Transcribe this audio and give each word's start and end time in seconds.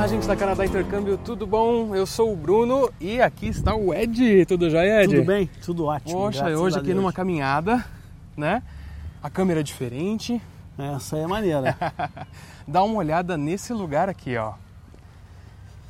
Olá, 0.00 0.08
gente 0.08 0.26
da 0.26 0.34
Canadá 0.34 0.64
Intercâmbio, 0.64 1.18
tudo 1.18 1.46
bom? 1.46 1.94
Eu 1.94 2.06
sou 2.06 2.32
o 2.32 2.34
Bruno 2.34 2.90
e 2.98 3.20
aqui 3.20 3.48
está 3.48 3.74
o 3.74 3.92
Ed. 3.92 4.46
Tudo 4.46 4.70
jóia, 4.70 5.02
Ed? 5.04 5.14
Tudo 5.14 5.26
bem? 5.26 5.46
Tudo 5.62 5.84
ótimo. 5.84 6.20
Poxa, 6.20 6.46
hoje 6.46 6.78
aqui 6.78 6.94
numa 6.94 7.12
caminhada, 7.12 7.84
né? 8.34 8.62
A 9.22 9.28
câmera 9.28 9.60
é 9.60 9.62
diferente. 9.62 10.40
Essa 10.78 11.16
aí 11.16 11.22
é 11.22 11.26
maneira. 11.26 11.76
Dá 12.66 12.82
uma 12.82 12.96
olhada 12.96 13.36
nesse 13.36 13.74
lugar 13.74 14.08
aqui, 14.08 14.38
ó. 14.38 14.54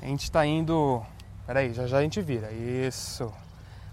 A 0.03 0.07
gente 0.07 0.25
está 0.25 0.45
indo. 0.45 1.01
Peraí, 1.47 1.73
já 1.73 1.87
já 1.87 1.99
a 1.99 2.03
gente 2.03 2.21
vira. 2.21 2.51
Isso. 2.51 3.33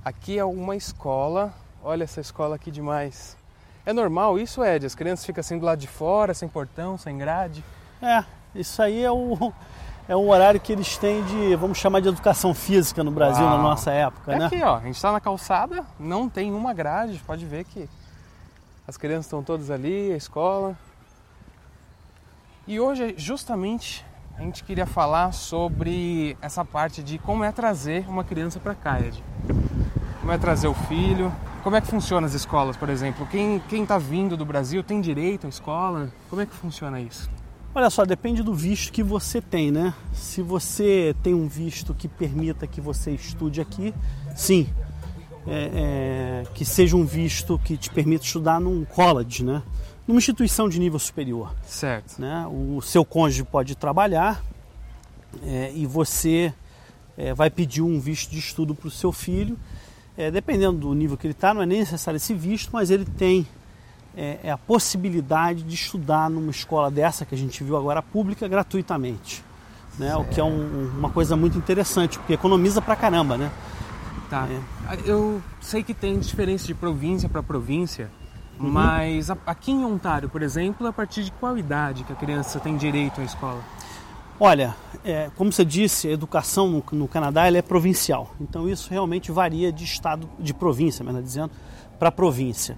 Aqui 0.03 0.39
é 0.39 0.43
uma 0.43 0.75
escola. 0.75 1.53
Olha 1.83 2.05
essa 2.05 2.21
escola 2.21 2.55
aqui 2.55 2.71
demais. 2.71 3.37
É 3.85 3.93
normal 3.93 4.39
isso, 4.39 4.65
Ed? 4.65 4.83
As 4.83 4.95
crianças 4.95 5.23
ficam 5.23 5.41
assim 5.41 5.59
do 5.59 5.65
lado 5.67 5.77
de 5.77 5.87
fora, 5.87 6.33
sem 6.33 6.49
portão, 6.49 6.97
sem 6.97 7.19
grade? 7.19 7.63
É, 8.01 8.23
isso 8.55 8.81
aí 8.81 9.03
é 9.03 9.11
o, 9.11 9.53
é 10.07 10.15
o 10.15 10.29
horário 10.29 10.59
que 10.59 10.71
eles 10.71 10.97
têm 10.97 11.23
de, 11.23 11.55
vamos 11.55 11.77
chamar 11.77 11.99
de 11.99 12.07
educação 12.07 12.53
física 12.53 13.03
no 13.03 13.11
Brasil 13.11 13.43
Uau. 13.43 13.57
na 13.57 13.63
nossa 13.63 13.91
época, 13.91 14.33
é 14.33 14.39
né? 14.39 14.45
aqui, 14.45 14.63
ó. 14.63 14.77
A 14.77 14.81
gente 14.81 14.95
está 14.95 15.11
na 15.11 15.19
calçada, 15.19 15.85
não 15.99 16.29
tem 16.29 16.53
uma 16.53 16.73
grade. 16.73 17.21
Pode 17.25 17.45
ver 17.45 17.65
que 17.65 17.89
as 18.87 18.95
crianças 18.95 19.25
estão 19.25 19.43
todas 19.43 19.69
ali, 19.69 20.13
a 20.13 20.15
escola. 20.15 20.77
E 22.65 22.79
hoje, 22.79 23.15
justamente, 23.17 24.05
a 24.37 24.41
gente 24.41 24.63
queria 24.63 24.85
falar 24.85 25.33
sobre 25.33 26.37
essa 26.41 26.63
parte 26.63 27.03
de 27.03 27.17
como 27.17 27.43
é 27.43 27.51
trazer 27.51 28.05
uma 28.07 28.23
criança 28.23 28.59
para 28.59 28.75
cá, 28.75 28.99
Ed. 28.99 29.21
Como 30.21 30.31
é 30.31 30.37
trazer 30.37 30.67
o 30.67 30.73
filho. 30.73 31.33
Como 31.63 31.75
é 31.75 31.81
que 31.81 31.87
funciona 31.87 32.25
as 32.25 32.33
escolas, 32.33 32.77
por 32.77 32.89
exemplo? 32.89 33.27
Quem 33.27 33.61
está 33.83 33.97
vindo 33.97 34.37
do 34.37 34.45
Brasil 34.45 34.81
tem 34.81 35.01
direito 35.01 35.47
à 35.47 35.49
escola? 35.49 36.09
Como 36.29 36.41
é 36.41 36.45
que 36.45 36.53
funciona 36.53 37.01
isso? 37.01 37.29
Olha 37.77 37.91
só, 37.91 38.03
depende 38.05 38.41
do 38.41 38.55
visto 38.55 38.91
que 38.91 39.03
você 39.03 39.39
tem, 39.39 39.69
né? 39.69 39.93
Se 40.11 40.41
você 40.41 41.15
tem 41.21 41.35
um 41.35 41.47
visto 41.47 41.93
que 41.93 42.07
permita 42.07 42.65
que 42.65 42.81
você 42.81 43.11
estude 43.11 43.61
aqui, 43.61 43.93
sim. 44.35 44.67
É, 45.45 46.41
é, 46.41 46.47
que 46.55 46.65
seja 46.65 46.97
um 46.97 47.05
visto 47.05 47.59
que 47.59 47.77
te 47.77 47.91
permita 47.91 48.25
estudar 48.25 48.59
num 48.59 48.83
college, 48.83 49.43
né? 49.43 49.61
Numa 50.07 50.17
instituição 50.17 50.67
de 50.67 50.79
nível 50.79 50.97
superior. 50.97 51.53
Certo. 51.67 52.19
Né? 52.19 52.47
O 52.47 52.81
seu 52.81 53.05
cônjuge 53.05 53.43
pode 53.43 53.75
trabalhar 53.75 54.43
é, 55.43 55.71
e 55.75 55.85
você 55.85 56.51
é, 57.15 57.31
vai 57.31 57.51
pedir 57.51 57.83
um 57.83 57.99
visto 57.99 58.31
de 58.31 58.39
estudo 58.39 58.73
para 58.73 58.87
o 58.87 58.91
seu 58.91 59.11
filho. 59.11 59.55
É, 60.17 60.31
dependendo 60.31 60.79
do 60.79 60.95
nível 60.95 61.15
que 61.15 61.27
ele 61.27 61.33
está, 61.33 61.53
não 61.53 61.61
é 61.61 61.65
nem 61.67 61.81
necessário 61.81 62.17
esse 62.17 62.33
visto, 62.33 62.71
mas 62.73 62.89
ele 62.89 63.05
tem 63.05 63.45
é, 64.17 64.39
é, 64.45 64.51
a 64.51 64.57
possibilidade 64.57 65.61
de 65.61 65.75
estudar 65.75 66.27
numa 66.27 66.49
escola 66.49 66.89
dessa 66.89 67.23
que 67.23 67.35
a 67.35 67.37
gente 67.37 67.63
viu 67.63 67.77
agora 67.77 68.01
pública 68.01 68.47
gratuitamente. 68.47 69.45
Né? 69.99 70.15
O 70.15 70.25
que 70.25 70.39
é 70.39 70.43
um, 70.43 70.91
uma 70.97 71.09
coisa 71.11 71.35
muito 71.35 71.57
interessante, 71.57 72.17
porque 72.17 72.33
economiza 72.33 72.81
pra 72.81 72.95
caramba, 72.95 73.37
né? 73.37 73.51
Tá. 74.29 74.47
Eu 75.05 75.41
sei 75.61 75.83
que 75.83 75.93
tem 75.93 76.19
diferença 76.19 76.65
de 76.65 76.73
província 76.73 77.29
para 77.29 77.41
província, 77.41 78.09
uhum. 78.59 78.69
mas 78.69 79.29
aqui 79.45 79.71
em 79.71 79.85
Ontário, 79.85 80.29
por 80.29 80.41
exemplo, 80.41 80.85
a 80.87 80.91
partir 80.91 81.23
de 81.23 81.31
qual 81.31 81.57
idade 81.57 82.03
que 82.03 82.11
a 82.11 82.15
criança 82.15 82.59
tem 82.59 82.75
direito 82.75 83.21
à 83.21 83.23
escola? 83.23 83.61
Olha, 84.39 84.75
é, 85.03 85.31
como 85.35 85.51
você 85.51 85.65
disse, 85.65 86.07
a 86.07 86.11
educação 86.11 86.67
no, 86.67 86.83
no, 86.91 87.07
Canadá 87.07 87.47
ela 87.47 87.57
é 87.57 87.61
provincial. 87.61 88.35
Então 88.39 88.67
isso 88.69 88.89
realmente 88.89 89.31
varia 89.31 89.71
de 89.71 89.83
estado, 89.83 90.29
de 90.37 90.53
província, 90.53 91.03
melhor 91.03 91.23
dizendo, 91.23 91.51
para 91.97 92.11
província. 92.11 92.77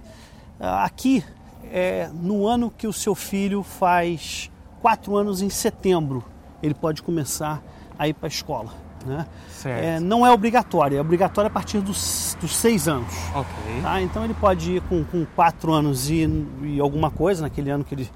Aqui, 0.60 1.24
é, 1.72 2.10
no 2.12 2.46
ano 2.46 2.70
que 2.70 2.86
o 2.86 2.92
seu 2.92 3.14
filho 3.14 3.62
faz 3.62 4.50
quatro 4.80 5.16
anos 5.16 5.40
em 5.40 5.48
setembro, 5.48 6.24
ele 6.62 6.74
pode 6.74 7.02
começar 7.02 7.62
a 7.98 8.06
ir 8.06 8.14
para 8.14 8.26
a 8.26 8.28
escola. 8.28 8.70
Né? 9.04 9.26
É, 9.64 10.00
não 10.00 10.26
é 10.26 10.30
obrigatório, 10.30 10.98
é 10.98 11.00
obrigatório 11.00 11.48
a 11.48 11.52
partir 11.52 11.80
dos, 11.80 12.36
dos 12.40 12.54
seis 12.54 12.86
anos. 12.86 13.12
Ok. 13.34 13.82
Tá? 13.82 14.02
Então 14.02 14.24
ele 14.24 14.34
pode 14.34 14.72
ir 14.72 14.82
com, 14.82 15.02
com 15.04 15.24
quatro 15.24 15.72
anos 15.72 16.10
e, 16.10 16.28
e 16.62 16.80
alguma 16.80 17.10
coisa, 17.10 17.42
naquele 17.42 17.70
ano 17.70 17.82
que 17.82 17.94
ele 17.94 18.10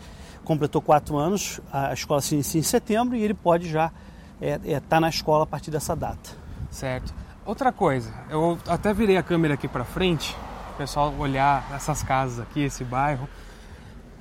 completou 0.45 0.83
quatro 0.83 1.17
anos, 1.17 1.61
a 1.73 1.93
escola 1.95 2.21
se 2.21 2.35
inicia 2.35 2.61
em 2.61 2.63
setembro 2.63 3.17
e 3.17 3.23
ele 3.23 3.35
pode 3.35 3.69
já 3.69 3.91
estar 4.41 4.69
é, 4.69 4.73
é, 4.75 4.81
tá 4.81 5.01
na 5.01 5.09
escola 5.09 5.45
a 5.45 5.47
partir 5.47 5.71
dessa 5.71 5.97
data. 5.97 6.31
Certo. 6.71 7.15
Outra 7.47 7.73
coisa, 7.73 8.13
eu 8.31 8.59
até 8.69 8.93
virei 8.93 9.17
a 9.17 9.23
câmera 9.23 9.55
aqui 9.55 9.69
para 9.69 9.85
frente, 9.85 10.37
o 10.75 10.77
pessoal 10.77 11.15
olhar 11.19 11.71
essas 11.73 12.03
casas 12.03 12.41
aqui, 12.41 12.61
esse 12.61 12.83
bairro. 12.83 13.29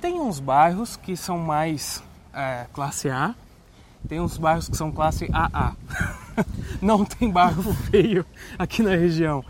Tem 0.00 0.20
uns 0.20 0.38
bairros 0.38 0.96
que 0.96 1.16
são 1.16 1.36
mais 1.36 2.02
é, 2.32 2.66
classe 2.72 3.10
A, 3.10 3.34
tem 4.08 4.20
uns 4.20 4.38
bairros 4.38 4.68
que 4.68 4.76
são 4.76 4.92
classe 4.92 5.28
AA. 5.32 5.74
Não 6.80 7.04
tem 7.04 7.28
bairro 7.30 7.74
feio 7.90 8.24
aqui 8.56 8.82
na 8.82 8.94
região. 8.94 9.44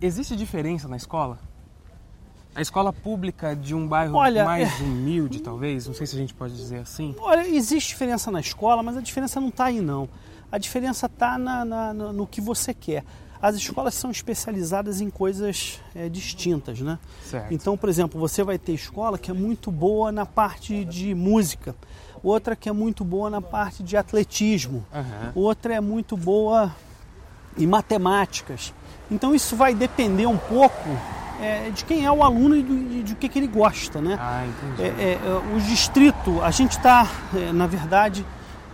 Existe 0.00 0.34
diferença 0.34 0.88
na 0.88 0.96
escola? 0.96 1.38
A 2.52 2.60
escola 2.60 2.92
pública 2.92 3.54
de 3.54 3.72
um 3.72 3.86
bairro 3.86 4.16
olha, 4.16 4.44
mais 4.44 4.80
é... 4.80 4.82
humilde, 4.82 5.40
talvez? 5.40 5.86
Não 5.86 5.94
sei 5.94 6.06
se 6.06 6.16
a 6.16 6.18
gente 6.18 6.34
pode 6.34 6.56
dizer 6.56 6.78
assim. 6.78 7.14
Olha, 7.20 7.46
existe 7.46 7.90
diferença 7.90 8.28
na 8.28 8.40
escola, 8.40 8.82
mas 8.82 8.96
a 8.96 9.00
diferença 9.00 9.40
não 9.40 9.50
está 9.50 9.66
aí, 9.66 9.80
não. 9.80 10.08
A 10.50 10.58
diferença 10.58 11.06
está 11.06 11.38
na, 11.38 11.64
na, 11.64 11.92
no 11.94 12.26
que 12.26 12.40
você 12.40 12.74
quer. 12.74 13.04
As 13.42 13.56
escolas 13.56 13.94
são 13.94 14.10
especializadas 14.10 15.00
em 15.00 15.08
coisas 15.08 15.80
é, 15.94 16.08
distintas, 16.08 16.80
né? 16.80 16.98
Certo. 17.24 17.52
Então, 17.52 17.76
por 17.76 17.88
exemplo, 17.88 18.20
você 18.20 18.42
vai 18.44 18.58
ter 18.58 18.72
escola 18.72 19.18
que 19.18 19.30
é 19.30 19.34
muito 19.34 19.70
boa 19.70 20.12
na 20.12 20.26
parte 20.26 20.84
de 20.84 21.14
música, 21.14 21.74
outra 22.22 22.54
que 22.54 22.68
é 22.68 22.72
muito 22.72 23.04
boa 23.04 23.30
na 23.30 23.40
parte 23.40 23.82
de 23.82 23.96
atletismo, 23.96 24.84
uhum. 24.92 25.32
outra 25.34 25.74
é 25.74 25.80
muito 25.80 26.16
boa 26.16 26.74
em 27.56 27.66
matemáticas. 27.66 28.74
Então, 29.10 29.34
isso 29.34 29.56
vai 29.56 29.74
depender 29.74 30.26
um 30.26 30.36
pouco 30.36 30.88
é, 31.40 31.70
de 31.70 31.84
quem 31.84 32.04
é 32.04 32.12
o 32.12 32.22
aluno 32.22 32.54
e 32.54 32.62
do, 32.62 33.02
de, 33.02 33.14
que, 33.14 33.28
que 33.28 33.38
ele 33.38 33.48
gosta, 33.48 34.00
né? 34.00 34.18
Ah, 34.20 34.44
entendi. 34.46 34.82
É, 34.82 35.12
é, 35.14 35.56
o 35.56 35.60
distrito, 35.60 36.40
a 36.42 36.50
gente 36.50 36.72
está, 36.72 37.08
na 37.54 37.66
verdade, 37.66 38.24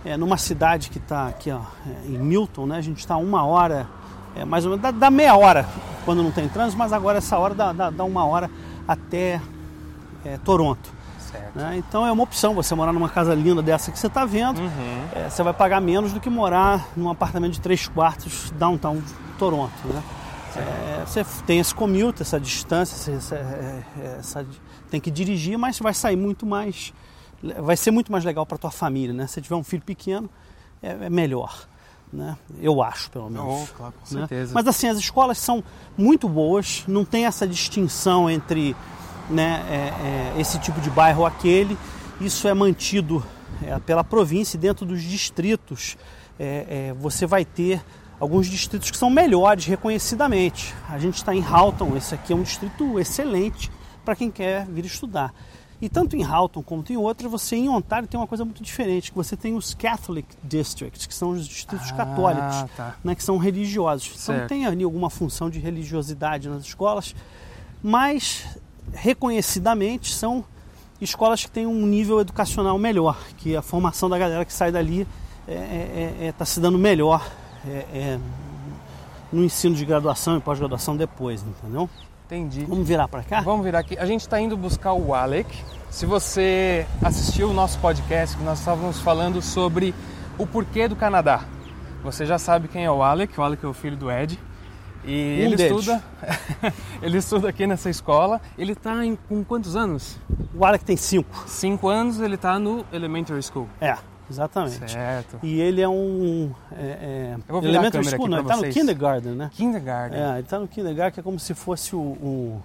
é, 0.03 0.17
numa 0.17 0.37
cidade 0.37 0.89
que 0.89 0.97
está 0.97 1.27
aqui 1.27 1.51
ó, 1.51 1.61
em 2.05 2.17
Milton, 2.17 2.67
né? 2.67 2.77
A 2.77 2.81
gente 2.81 2.99
está 2.99 3.17
uma 3.17 3.45
hora, 3.45 3.87
mais 4.45 4.65
ou 4.65 4.71
menos, 4.71 4.83
dá, 4.83 4.91
dá, 4.91 5.11
meia 5.11 5.35
hora 5.35 5.67
quando 6.05 6.23
não 6.23 6.31
tem 6.31 6.47
trânsito, 6.47 6.77
mas 6.77 6.93
agora 6.93 7.17
essa 7.17 7.37
hora 7.37 7.53
dá, 7.53 7.73
dá, 7.73 7.89
dá 7.89 8.03
uma 8.03 8.25
hora 8.25 8.49
até 8.87 9.41
Toronto. 10.43 10.97
Né? 11.53 11.77
Então 11.77 12.05
é 12.05 12.11
uma 12.11 12.23
opção 12.23 12.53
você 12.53 12.73
morar 12.75 12.93
numa 12.93 13.09
casa 13.09 13.33
linda 13.33 13.61
dessa 13.61 13.91
que 13.91 13.99
você 13.99 14.07
está 14.07 14.25
vendo. 14.25 14.59
Uhum. 14.59 15.29
você 15.29 15.43
vai 15.43 15.53
pagar 15.53 15.81
menos 15.81 16.13
do 16.13 16.19
que 16.19 16.29
morar 16.29 16.87
num 16.95 17.09
apartamento 17.09 17.53
de 17.53 17.61
três 17.61 17.87
quartos 17.87 18.51
downtown 18.51 19.01
Toronto. 19.37 19.73
Né? 19.85 20.03
É, 20.57 21.05
você 21.05 21.23
tem 21.45 21.59
esse 21.59 21.73
commute, 21.73 22.21
essa 22.21 22.39
distância, 22.39 23.11
essa, 23.13 23.35
é, 23.35 23.83
é, 23.99 24.17
essa, 24.19 24.45
tem 24.89 24.99
que 24.99 25.11
dirigir, 25.11 25.57
mas 25.57 25.77
vai 25.79 25.93
sair 25.93 26.15
muito 26.15 26.45
mais, 26.45 26.93
vai 27.59 27.77
ser 27.77 27.91
muito 27.91 28.11
mais 28.11 28.23
legal 28.23 28.45
para 28.45 28.57
tua 28.57 28.71
família, 28.71 29.13
né? 29.13 29.27
Se 29.27 29.39
tiver 29.41 29.55
um 29.55 29.63
filho 29.63 29.83
pequeno, 29.83 30.29
é, 30.81 30.89
é 30.89 31.09
melhor, 31.09 31.67
né? 32.11 32.37
Eu 32.61 32.81
acho, 32.81 33.11
pelo 33.11 33.29
menos. 33.29 33.69
Oh, 33.69 33.75
claro, 33.75 33.93
com 33.93 34.15
né? 34.15 34.21
certeza. 34.21 34.53
Mas 34.53 34.67
assim, 34.67 34.87
as 34.87 34.97
escolas 34.97 35.37
são 35.37 35.63
muito 35.97 36.27
boas, 36.27 36.83
não 36.87 37.03
tem 37.03 37.25
essa 37.25 37.47
distinção 37.47 38.29
entre 38.29 38.75
né, 39.29 39.63
é, 39.69 39.75
é, 40.37 40.41
esse 40.41 40.57
tipo 40.59 40.79
de 40.81 40.89
bairro 40.89 41.21
ou 41.21 41.25
aquele. 41.25 41.77
Isso 42.19 42.47
é 42.47 42.53
mantido 42.53 43.23
pela 43.85 44.03
província 44.03 44.57
e 44.57 44.59
dentro 44.59 44.85
dos 44.85 45.01
distritos. 45.01 45.97
você 46.99 47.25
vai 47.25 47.45
ter 47.45 47.81
alguns 48.19 48.47
distritos 48.47 48.89
que 48.89 48.97
são 48.97 49.09
melhores 49.09 49.65
reconhecidamente. 49.65 50.73
A 50.89 50.97
gente 50.97 51.15
está 51.15 51.35
em 51.35 51.43
Halton, 51.43 51.95
esse 51.95 52.15
aqui 52.15 52.33
é 52.33 52.35
um 52.35 52.41
distrito 52.41 52.99
excelente 52.99 53.71
para 54.03 54.15
quem 54.15 54.31
quer 54.31 54.65
vir 54.65 54.85
estudar. 54.85 55.33
E 55.79 55.87
tanto 55.87 56.15
em 56.15 56.23
Halton 56.23 56.63
como 56.63 56.83
em 56.89 56.97
outras, 56.97 57.29
você 57.29 57.55
em 57.55 57.69
Ontário 57.69 58.07
tem 58.07 58.19
uma 58.19 58.25
coisa 58.25 58.43
muito 58.43 58.63
diferente, 58.63 59.11
que 59.11 59.17
você 59.17 59.37
tem 59.37 59.55
os 59.55 59.75
Catholic 59.75 60.27
Districts, 60.43 61.05
que 61.05 61.13
são 61.13 61.29
os 61.29 61.47
distritos 61.47 61.91
ah, 61.91 61.93
católicos, 61.93 62.65
tá. 62.75 62.95
né, 63.03 63.13
que 63.13 63.23
são 63.23 63.37
religiosos. 63.37 64.17
Certo. 64.17 64.37
Então 64.37 64.47
tem 64.47 64.65
ali 64.65 64.83
alguma 64.83 65.09
função 65.09 65.49
de 65.51 65.59
religiosidade 65.59 66.49
nas 66.49 66.63
escolas, 66.63 67.13
mas 67.83 68.47
reconhecidamente 68.91 70.13
são 70.13 70.43
escolas 70.99 71.45
que 71.45 71.51
têm 71.51 71.67
um 71.67 71.85
nível 71.85 72.19
educacional 72.19 72.77
melhor, 72.79 73.17
que 73.37 73.55
a 73.55 73.61
formação 73.61 74.09
da 74.09 74.17
galera 74.17 74.43
que 74.45 74.53
sai 74.53 74.71
dali 74.71 75.01
está 75.47 75.53
é, 75.53 76.15
é, 76.21 76.25
é, 76.27 76.31
tá 76.31 76.43
se 76.43 76.59
dando 76.59 76.77
melhor 76.79 77.29
é, 77.67 77.85
é, 77.93 78.19
no 79.31 79.43
ensino 79.43 79.75
de 79.75 79.85
graduação 79.85 80.37
e 80.37 80.39
pós-graduação 80.39 80.97
depois, 80.97 81.43
entendeu? 81.43 81.87
Entendi. 82.27 82.65
Vamos 82.65 82.85
virar 82.85 83.07
para 83.07 83.23
cá? 83.23 83.39
Vamos 83.39 83.63
virar 83.63 83.79
aqui. 83.79 83.97
A 83.97 84.05
gente 84.05 84.21
está 84.21 84.39
indo 84.39 84.57
buscar 84.57 84.91
o 84.91 85.13
Alec. 85.13 85.49
Se 85.89 86.05
você 86.05 86.85
assistiu 87.01 87.49
o 87.49 87.53
nosso 87.53 87.79
podcast, 87.79 88.37
nós 88.43 88.59
estávamos 88.59 88.99
falando 88.99 89.41
sobre 89.41 89.95
o 90.37 90.45
porquê 90.45 90.89
do 90.89 90.95
Canadá. 90.95 91.45
Você 92.03 92.25
já 92.25 92.37
sabe 92.37 92.67
quem 92.67 92.83
é 92.83 92.91
o 92.91 93.01
Alec. 93.01 93.39
O 93.39 93.43
Alec 93.43 93.63
é 93.63 93.67
o 93.67 93.73
filho 93.73 93.95
do 93.95 94.11
Ed. 94.11 94.37
E 95.05 95.09
um 95.09 95.45
ele 95.45 95.55
deles. 95.55 95.79
estuda, 95.79 96.03
ele 97.01 97.17
estuda 97.17 97.47
aqui 97.47 97.65
nessa 97.65 97.89
escola. 97.89 98.41
Ele 98.57 98.73
está 98.73 98.93
com 99.29 99.41
quantos 99.45 99.77
anos? 99.77 100.19
O 100.53 100.65
Alec 100.65 100.83
tem 100.83 100.97
cinco. 100.97 101.45
Cinco 101.47 101.87
anos. 101.87 102.19
Ele 102.19 102.35
está 102.35 102.59
no 102.59 102.85
elementary 102.91 103.41
school. 103.41 103.69
É. 103.79 103.95
Exatamente. 104.29 104.91
Certo. 104.91 105.39
E 105.41 105.59
ele 105.61 105.81
é 105.81 105.87
um 105.87 106.51
é, 106.71 106.81
é, 106.85 107.35
Eu 107.47 107.53
vou 107.53 107.61
virar 107.61 107.79
a 107.87 107.91
câmera 107.91 108.09
school, 108.17 108.25
aqui 108.25 108.29
não, 108.31 108.37
ele 108.39 108.47
tá 108.47 108.57
no 108.57 108.63
kindergarten, 108.73 109.31
né? 109.31 109.49
Kindergarten. 109.53 110.19
É, 110.19 110.37
ele 110.39 110.47
tá 110.47 110.59
no 110.59 110.67
kindergarten, 110.67 111.13
que 111.13 111.19
é 111.19 111.23
como 111.23 111.39
se 111.39 111.53
fosse 111.53 111.95
o, 111.95 111.99
o- 111.99 112.61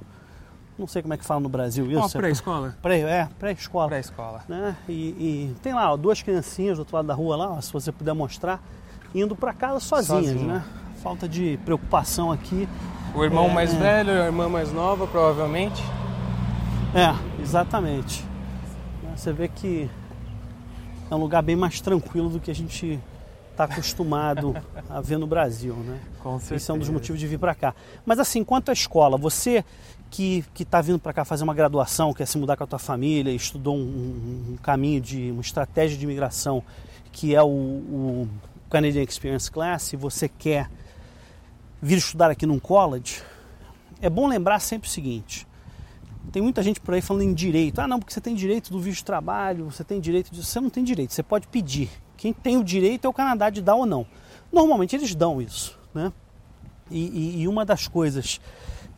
não 0.78 0.86
sei 0.88 1.02
como 1.02 1.14
é 1.14 1.16
que 1.16 1.24
fala 1.24 1.38
no 1.40 1.48
Brasil 1.48 1.88
isso. 1.90 2.16
É 2.18 2.20
pré-escola. 2.20 2.76
pré, 2.82 3.00
é, 3.00 3.28
pré-escola. 3.38 3.88
Pré-escola. 3.88 4.42
né? 4.48 4.74
E, 4.88 4.92
e 4.92 5.56
tem 5.62 5.72
lá 5.72 5.92
ó, 5.92 5.96
duas 5.96 6.20
criancinhas 6.22 6.78
do 6.78 6.80
outro 6.80 6.96
lado 6.96 7.06
da 7.06 7.14
rua 7.14 7.36
lá, 7.36 7.50
ó, 7.52 7.60
se 7.60 7.72
você 7.72 7.92
puder 7.92 8.12
mostrar, 8.14 8.60
indo 9.14 9.36
para 9.36 9.52
casa 9.52 9.78
sozinhas, 9.80 10.26
Sozinho. 10.32 10.46
né? 10.48 10.64
Falta 11.02 11.28
de 11.28 11.58
preocupação 11.64 12.32
aqui. 12.32 12.68
O 13.14 13.22
irmão 13.22 13.46
É, 13.50 13.52
mais 13.54 13.74
é. 13.74 13.76
velho, 13.76 14.10
a 14.22 14.26
irmã 14.26 14.48
mais 14.48 14.72
nova, 14.72 15.06
provavelmente. 15.06 15.82
É, 16.94 17.14
exatamente. 17.42 18.24
Você 19.14 19.32
vê 19.32 19.48
que 19.48 19.90
é 21.12 21.14
um 21.14 21.18
lugar 21.18 21.42
bem 21.42 21.54
mais 21.54 21.78
tranquilo 21.80 22.30
do 22.30 22.40
que 22.40 22.50
a 22.50 22.54
gente 22.54 22.98
está 23.50 23.64
acostumado 23.64 24.56
a 24.88 25.00
ver 25.02 25.18
no 25.18 25.26
Brasil, 25.26 25.74
né? 25.76 26.00
Com 26.22 26.38
certeza. 26.38 26.54
Esse 26.56 26.70
é 26.70 26.74
um 26.74 26.78
dos 26.78 26.88
motivos 26.88 27.20
de 27.20 27.26
vir 27.26 27.38
para 27.38 27.54
cá. 27.54 27.74
Mas 28.06 28.18
assim, 28.18 28.42
quanto 28.42 28.70
à 28.70 28.72
escola, 28.72 29.18
você 29.18 29.62
que 30.10 30.42
está 30.58 30.80
vindo 30.80 30.98
para 30.98 31.12
cá 31.12 31.22
fazer 31.24 31.44
uma 31.44 31.52
graduação, 31.54 32.14
quer 32.14 32.26
se 32.26 32.38
mudar 32.38 32.56
com 32.56 32.64
a 32.64 32.66
tua 32.66 32.78
família, 32.78 33.30
estudou 33.30 33.76
um, 33.76 34.52
um- 34.52 34.56
caminho 34.62 35.00
de 35.02 35.30
uma 35.30 35.42
estratégia 35.42 35.96
de 35.98 36.04
imigração 36.04 36.62
que 37.12 37.34
é 37.34 37.42
o, 37.42 37.46
o 37.46 38.28
Canadian 38.70 39.02
Experience 39.02 39.50
Class, 39.50 39.92
e 39.92 39.96
você 39.96 40.30
quer 40.30 40.70
vir 41.80 41.98
estudar 41.98 42.30
aqui 42.30 42.46
num 42.46 42.58
college, 42.58 43.22
é 44.00 44.08
bom 44.08 44.26
lembrar 44.26 44.60
sempre 44.60 44.88
o 44.88 44.90
seguinte: 44.90 45.46
tem 46.30 46.42
muita 46.42 46.62
gente 46.62 46.80
por 46.80 46.94
aí 46.94 47.00
falando 47.00 47.22
em 47.22 47.34
direito. 47.34 47.80
Ah, 47.80 47.86
não, 47.88 47.98
porque 47.98 48.12
você 48.12 48.20
tem 48.20 48.34
direito 48.34 48.70
do 48.70 48.78
visto 48.78 48.98
de 48.98 49.04
trabalho, 49.04 49.64
você 49.70 49.82
tem 49.84 50.00
direito 50.00 50.30
disso. 50.30 50.44
Você 50.46 50.60
não 50.60 50.70
tem 50.70 50.84
direito, 50.84 51.12
você 51.12 51.22
pode 51.22 51.46
pedir. 51.48 51.90
Quem 52.16 52.32
tem 52.32 52.56
o 52.56 52.64
direito 52.64 53.06
é 53.06 53.08
o 53.08 53.12
Canadá 53.12 53.50
de 53.50 53.60
dar 53.60 53.74
ou 53.74 53.84
não. 53.86 54.06
Normalmente 54.52 54.94
eles 54.94 55.14
dão 55.14 55.40
isso, 55.42 55.78
né? 55.94 56.12
E, 56.90 57.00
e- 57.00 57.40
e 57.42 57.48
uma 57.48 57.64
das 57.64 57.88
coisas 57.88 58.40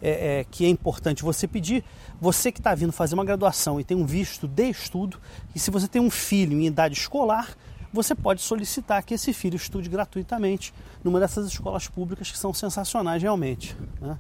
é, 0.03 0.41
é, 0.41 0.45
que 0.51 0.65
é 0.65 0.69
importante 0.69 1.23
você 1.23 1.47
pedir, 1.47 1.83
você 2.21 2.53
que 2.53 2.61
está 2.61 2.75
vindo 2.75 2.93
fazer 2.93 3.15
uma 3.15 3.25
graduação 3.25 3.81
e 3.81 3.85
tem 3.85 3.97
um 3.97 4.05
visto 4.05 4.47
de 4.47 4.69
estudo, 4.69 5.19
e 5.55 5.59
se 5.59 5.71
você 5.71 5.89
tem 5.89 6.03
um 6.03 6.11
filho 6.11 6.59
em 6.61 6.67
idade 6.67 6.95
escolar, 6.99 7.57
você 7.93 8.15
pode 8.15 8.43
solicitar 8.43 9.03
que 9.05 9.15
esse 9.15 9.33
filho 9.33 9.55
estude 9.57 9.89
gratuitamente 9.89 10.75
numa 11.03 11.21
dessas 11.21 11.47
escolas 11.47 11.87
públicas 11.89 12.31
que 12.31 12.37
são 12.37 12.53
sensacionais 12.53 13.23
realmente. 13.23 13.77
né? 14.01 14.19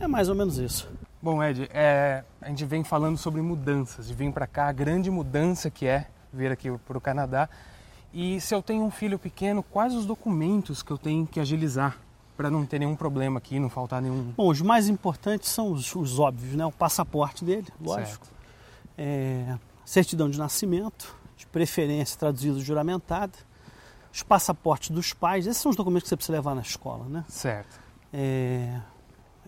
É 0.00 0.06
mais 0.08 0.28
ou 0.30 0.34
menos 0.34 0.56
isso. 0.58 0.88
Bom, 1.22 1.40
Ed, 1.40 1.68
é, 1.72 2.24
a 2.40 2.48
gente 2.48 2.64
vem 2.64 2.82
falando 2.82 3.16
sobre 3.16 3.40
mudanças, 3.40 4.08
de 4.08 4.14
vir 4.14 4.32
para 4.32 4.44
cá, 4.44 4.66
a 4.66 4.72
grande 4.72 5.08
mudança 5.08 5.70
que 5.70 5.86
é 5.86 6.08
vir 6.32 6.50
aqui 6.50 6.68
para 6.78 6.98
o 6.98 7.00
Canadá. 7.00 7.48
E 8.12 8.40
se 8.40 8.52
eu 8.52 8.60
tenho 8.60 8.82
um 8.82 8.90
filho 8.90 9.20
pequeno, 9.20 9.62
quais 9.62 9.94
os 9.94 10.04
documentos 10.04 10.82
que 10.82 10.90
eu 10.90 10.98
tenho 10.98 11.24
que 11.24 11.38
agilizar 11.38 11.96
para 12.36 12.50
não 12.50 12.66
ter 12.66 12.80
nenhum 12.80 12.96
problema 12.96 13.38
aqui, 13.38 13.60
não 13.60 13.70
faltar 13.70 14.02
nenhum. 14.02 14.32
Bom, 14.36 14.48
os 14.48 14.60
mais 14.60 14.88
importantes 14.88 15.48
são 15.48 15.70
os, 15.70 15.94
os 15.94 16.18
óbvios, 16.18 16.56
né? 16.56 16.66
O 16.66 16.72
passaporte 16.72 17.44
dele, 17.44 17.68
lógico. 17.80 18.26
É, 18.98 19.56
certidão 19.84 20.28
de 20.28 20.36
nascimento, 20.36 21.16
de 21.36 21.46
preferência 21.46 22.18
traduzido 22.18 22.60
juramentada. 22.60 23.38
Os 24.12 24.24
passaportes 24.24 24.90
dos 24.90 25.12
pais, 25.12 25.46
esses 25.46 25.62
são 25.62 25.70
os 25.70 25.76
documentos 25.76 26.02
que 26.02 26.08
você 26.08 26.16
precisa 26.16 26.36
levar 26.36 26.56
na 26.56 26.62
escola, 26.62 27.04
né? 27.08 27.24
Certo. 27.28 27.80
É, 28.12 28.80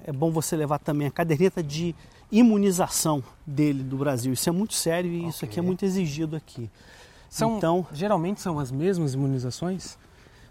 é 0.05 0.13
bom 0.13 0.31
você 0.31 0.57
levar 0.57 0.79
também 0.79 1.07
a 1.07 1.11
caderneta 1.11 1.63
de 1.63 1.95
imunização 2.31 3.23
dele 3.47 3.83
do 3.83 3.97
Brasil. 3.97 4.33
Isso 4.33 4.49
é 4.49 4.53
muito 4.53 4.75
sério 4.75 5.11
e 5.11 5.29
isso 5.29 5.39
Ok. 5.45 5.49
aqui 5.49 5.59
é 5.59 5.63
muito 5.63 5.85
exigido 5.85 6.37
aqui. 6.37 6.71
São, 7.29 7.57
Então- 7.57 7.87
geralmente 7.93 8.41
são 8.41 8.59
as 8.59 8.71
mesmas 8.71 9.15
imunizações? 9.15 9.99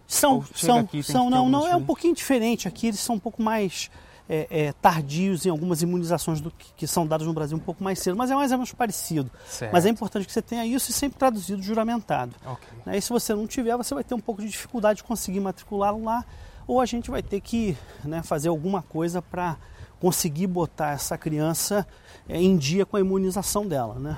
São, 0.05 0.43
são, 0.53 0.79
aqui, 0.79 1.01
são 1.01 1.29
não, 1.29 1.47
não, 1.49 1.65
é 1.65 1.75
um 1.75 1.83
pouquinho 1.83 2.13
diferente 2.13 2.67
aqui, 2.67 2.87
eles 2.87 2.99
são 2.99 3.15
um 3.15 3.19
pouco 3.19 3.41
mais 3.41 3.89
é, 4.29 4.47
é, 4.49 4.73
tardios 4.73 5.45
em 5.45 5.49
algumas 5.49 5.81
imunizações 5.81 6.39
do 6.39 6.49
que, 6.51 6.71
que 6.77 6.87
são 6.87 7.05
dadas 7.05 7.25
no 7.27 7.33
Brasil 7.33 7.57
um 7.57 7.59
pouco 7.59 7.83
mais 7.83 7.99
cedo, 7.99 8.15
mas 8.15 8.31
é 8.31 8.35
mais 8.35 8.51
ou 8.51 8.57
menos 8.57 8.71
parecido. 8.73 9.29
Certo. 9.45 9.71
Mas 9.71 9.85
é 9.85 9.89
importante 9.89 10.25
que 10.25 10.31
você 10.31 10.41
tenha 10.41 10.65
isso 10.65 10.91
e 10.91 10.93
sempre 10.93 11.17
traduzido 11.19 11.61
juramentado. 11.61 12.33
Ok. 12.45 12.67
Né? 12.85 12.97
E 12.97 13.01
se 13.01 13.09
você 13.09 13.33
não 13.33 13.45
tiver, 13.47 13.75
você 13.75 13.93
vai 13.93 14.03
ter 14.03 14.13
um 14.15 14.19
pouco 14.19 14.41
de 14.41 14.47
dificuldade 14.49 14.97
de 14.97 15.03
conseguir 15.03 15.39
matriculá-lo 15.39 16.03
lá, 16.03 16.23
ou 16.67 16.81
a 16.81 16.85
gente 16.85 17.09
vai 17.09 17.21
ter 17.21 17.41
que 17.41 17.77
né, 18.03 18.21
fazer 18.23 18.49
alguma 18.49 18.81
coisa 18.81 19.21
para 19.21 19.57
conseguir 19.99 20.47
botar 20.47 20.91
essa 20.91 21.17
criança 21.17 21.87
é, 22.27 22.37
em 22.41 22.57
dia 22.57 22.85
com 22.85 22.97
a 22.97 22.99
imunização 22.99 23.65
dela, 23.67 23.99
né? 23.99 24.17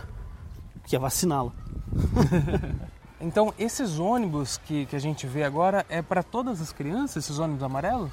Que 0.85 0.95
é 0.95 0.99
vaciná-la. 0.99 1.51
Então, 3.19 3.53
esses 3.57 3.97
ônibus 3.97 4.57
que, 4.57 4.85
que 4.85 4.95
a 4.95 4.99
gente 4.99 5.25
vê 5.25 5.43
agora 5.43 5.85
é 5.89 6.01
para 6.01 6.21
todas 6.21 6.61
as 6.61 6.71
crianças, 6.71 7.23
esses 7.23 7.39
ônibus 7.39 7.63
amarelos? 7.63 8.11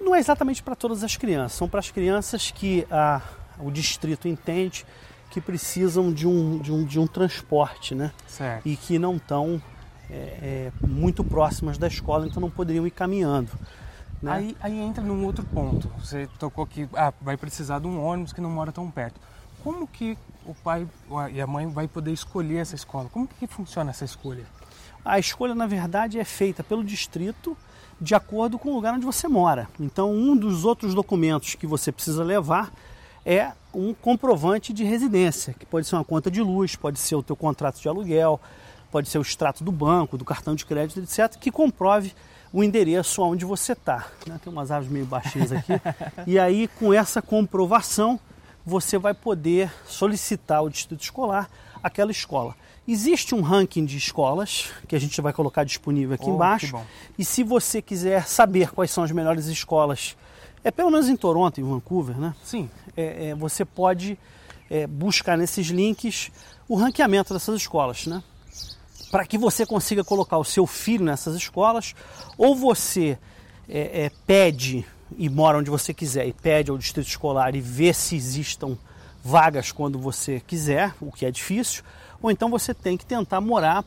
Não 0.00 0.14
é 0.14 0.18
exatamente 0.18 0.62
para 0.62 0.74
todas 0.74 1.04
as 1.04 1.16
crianças, 1.16 1.52
são 1.52 1.68
para 1.68 1.80
as 1.80 1.90
crianças 1.90 2.50
que 2.50 2.86
a, 2.90 3.20
o 3.58 3.70
distrito 3.70 4.26
entende 4.26 4.86
que 5.30 5.40
precisam 5.40 6.12
de 6.12 6.26
um, 6.26 6.58
de 6.58 6.72
um, 6.72 6.84
de 6.84 6.98
um 6.98 7.06
transporte, 7.06 7.94
né? 7.94 8.10
Certo. 8.26 8.66
E 8.66 8.76
que 8.76 8.98
não 8.98 9.16
estão 9.16 9.62
é, 10.10 10.70
é, 10.80 10.86
muito 10.86 11.22
próximas 11.22 11.78
da 11.78 11.86
escola, 11.86 12.26
então 12.26 12.40
não 12.40 12.50
poderiam 12.50 12.86
ir 12.86 12.90
caminhando. 12.90 13.50
Né? 14.22 14.32
Aí, 14.32 14.56
aí 14.60 14.78
entra 14.78 15.02
num 15.02 15.24
outro 15.24 15.44
ponto. 15.44 15.88
Você 15.98 16.28
tocou 16.38 16.66
que 16.66 16.88
ah, 16.94 17.12
vai 17.20 17.36
precisar 17.36 17.78
de 17.78 17.86
um 17.86 18.02
ônibus 18.02 18.32
que 18.32 18.40
não 18.40 18.50
mora 18.50 18.72
tão 18.72 18.90
perto. 18.90 19.20
Como 19.62 19.86
que 19.86 20.16
o 20.46 20.54
pai 20.54 20.86
e 21.32 21.40
a 21.40 21.46
mãe 21.46 21.66
vai 21.66 21.86
poder 21.88 22.12
escolher 22.12 22.58
essa 22.58 22.74
escola? 22.74 23.08
Como 23.12 23.26
que 23.26 23.46
funciona 23.46 23.90
essa 23.90 24.04
escolha? 24.04 24.46
A 25.04 25.18
escolha, 25.18 25.54
na 25.54 25.66
verdade, 25.66 26.18
é 26.18 26.24
feita 26.24 26.62
pelo 26.62 26.84
distrito 26.84 27.56
de 28.00 28.14
acordo 28.14 28.58
com 28.58 28.70
o 28.70 28.74
lugar 28.74 28.94
onde 28.94 29.04
você 29.04 29.26
mora. 29.26 29.68
Então, 29.80 30.12
um 30.12 30.36
dos 30.36 30.64
outros 30.64 30.94
documentos 30.94 31.54
que 31.54 31.66
você 31.66 31.90
precisa 31.90 32.22
levar 32.22 32.72
é 33.24 33.52
um 33.74 33.92
comprovante 33.92 34.72
de 34.72 34.84
residência, 34.84 35.52
que 35.54 35.66
pode 35.66 35.86
ser 35.86 35.96
uma 35.96 36.04
conta 36.04 36.30
de 36.30 36.40
luz, 36.40 36.76
pode 36.76 36.98
ser 36.98 37.16
o 37.16 37.22
teu 37.22 37.36
contrato 37.36 37.80
de 37.80 37.88
aluguel, 37.88 38.40
pode 38.90 39.08
ser 39.08 39.18
o 39.18 39.22
extrato 39.22 39.62
do 39.62 39.72
banco, 39.72 40.16
do 40.16 40.24
cartão 40.24 40.54
de 40.54 40.64
crédito, 40.64 41.00
etc., 41.00 41.36
que 41.38 41.50
comprove 41.50 42.12
o 42.52 42.64
endereço 42.64 43.22
onde 43.22 43.44
você 43.44 43.72
está. 43.72 44.06
Né? 44.26 44.38
Tem 44.42 44.52
umas 44.52 44.70
árvores 44.70 44.92
meio 44.92 45.06
baixinhas 45.06 45.52
aqui. 45.52 45.72
e 46.26 46.38
aí, 46.38 46.68
com 46.78 46.92
essa 46.92 47.20
comprovação, 47.20 48.18
você 48.64 48.98
vai 48.98 49.14
poder 49.14 49.72
solicitar 49.86 50.58
ao 50.58 50.68
distrito 50.68 51.02
escolar 51.02 51.48
aquela 51.82 52.10
escola. 52.10 52.54
Existe 52.86 53.34
um 53.34 53.42
ranking 53.42 53.84
de 53.84 53.96
escolas 53.96 54.70
que 54.86 54.96
a 54.96 54.98
gente 54.98 55.20
vai 55.20 55.32
colocar 55.32 55.64
disponível 55.64 56.14
aqui 56.14 56.24
Oh, 56.26 56.34
embaixo. 56.34 56.78
E 57.18 57.24
se 57.24 57.42
você 57.42 57.82
quiser 57.82 58.26
saber 58.26 58.70
quais 58.70 58.90
são 58.90 59.04
as 59.04 59.10
melhores 59.10 59.46
escolas, 59.46 60.16
é 60.64 60.70
pelo 60.70 60.90
menos 60.90 61.08
em 61.08 61.16
Toronto, 61.16 61.60
em 61.60 61.64
Vancouver, 61.64 62.18
né? 62.18 62.34
Sim. 62.42 62.70
É, 62.96 63.28
é, 63.28 63.34
você 63.34 63.64
pode 63.64 64.18
é, 64.70 64.86
buscar 64.86 65.36
nesses 65.36 65.66
links 65.68 66.30
o 66.66 66.76
ranqueamento 66.76 67.32
dessas 67.32 67.56
escolas, 67.56 68.06
né? 68.06 68.22
Para 69.10 69.26
que 69.26 69.38
você 69.38 69.64
consiga 69.64 70.04
colocar 70.04 70.38
o 70.38 70.44
seu 70.44 70.66
filho 70.66 71.04
nessas 71.04 71.34
escolas, 71.34 71.94
ou 72.36 72.54
você 72.54 73.18
é, 73.68 74.04
é, 74.04 74.10
pede 74.26 74.84
e 75.16 75.28
mora 75.28 75.58
onde 75.58 75.70
você 75.70 75.94
quiser 75.94 76.26
e 76.26 76.32
pede 76.32 76.70
ao 76.70 76.78
distrito 76.78 77.08
escolar 77.08 77.54
e 77.54 77.60
vê 77.60 77.92
se 77.92 78.16
existam 78.16 78.76
vagas 79.22 79.72
quando 79.72 79.98
você 79.98 80.40
quiser, 80.40 80.94
o 81.00 81.10
que 81.10 81.26
é 81.26 81.30
difícil, 81.30 81.82
ou 82.22 82.30
então 82.30 82.50
você 82.50 82.72
tem 82.74 82.96
que 82.96 83.06
tentar 83.06 83.40
morar 83.40 83.84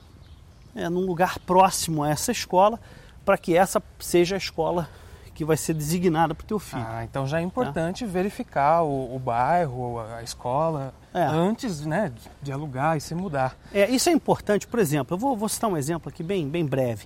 é, 0.75 0.89
num 0.89 1.05
lugar 1.05 1.39
próximo 1.39 2.03
a 2.03 2.09
essa 2.09 2.31
escola 2.31 2.79
para 3.25 3.37
que 3.37 3.55
essa 3.55 3.81
seja 3.99 4.35
a 4.35 4.37
escola 4.37 4.89
que 5.33 5.45
vai 5.45 5.57
ser 5.57 5.73
designada 5.73 6.35
para 6.35 6.43
o 6.43 6.47
teu 6.47 6.59
filho. 6.59 6.85
Ah, 6.85 7.03
então 7.03 7.25
já 7.25 7.39
é 7.39 7.43
importante 7.43 8.05
verificar 8.05 8.83
o, 8.83 9.15
o 9.15 9.19
bairro, 9.19 9.99
a 9.99 10.21
escola, 10.21 10.93
É. 11.13 11.23
antes 11.23 11.85
né, 11.85 12.11
de 12.41 12.51
alugar 12.51 12.95
e 12.97 13.01
se 13.01 13.13
mudar. 13.13 13.57
É, 13.73 13.89
isso 13.89 14.09
é 14.09 14.13
importante, 14.13 14.65
por 14.67 14.79
exemplo, 14.79 15.15
eu 15.15 15.19
vou, 15.19 15.35
vou 15.35 15.49
citar 15.49 15.69
um 15.69 15.75
exemplo 15.77 16.09
aqui 16.09 16.23
bem, 16.23 16.47
bem 16.47 16.65
breve. 16.65 17.05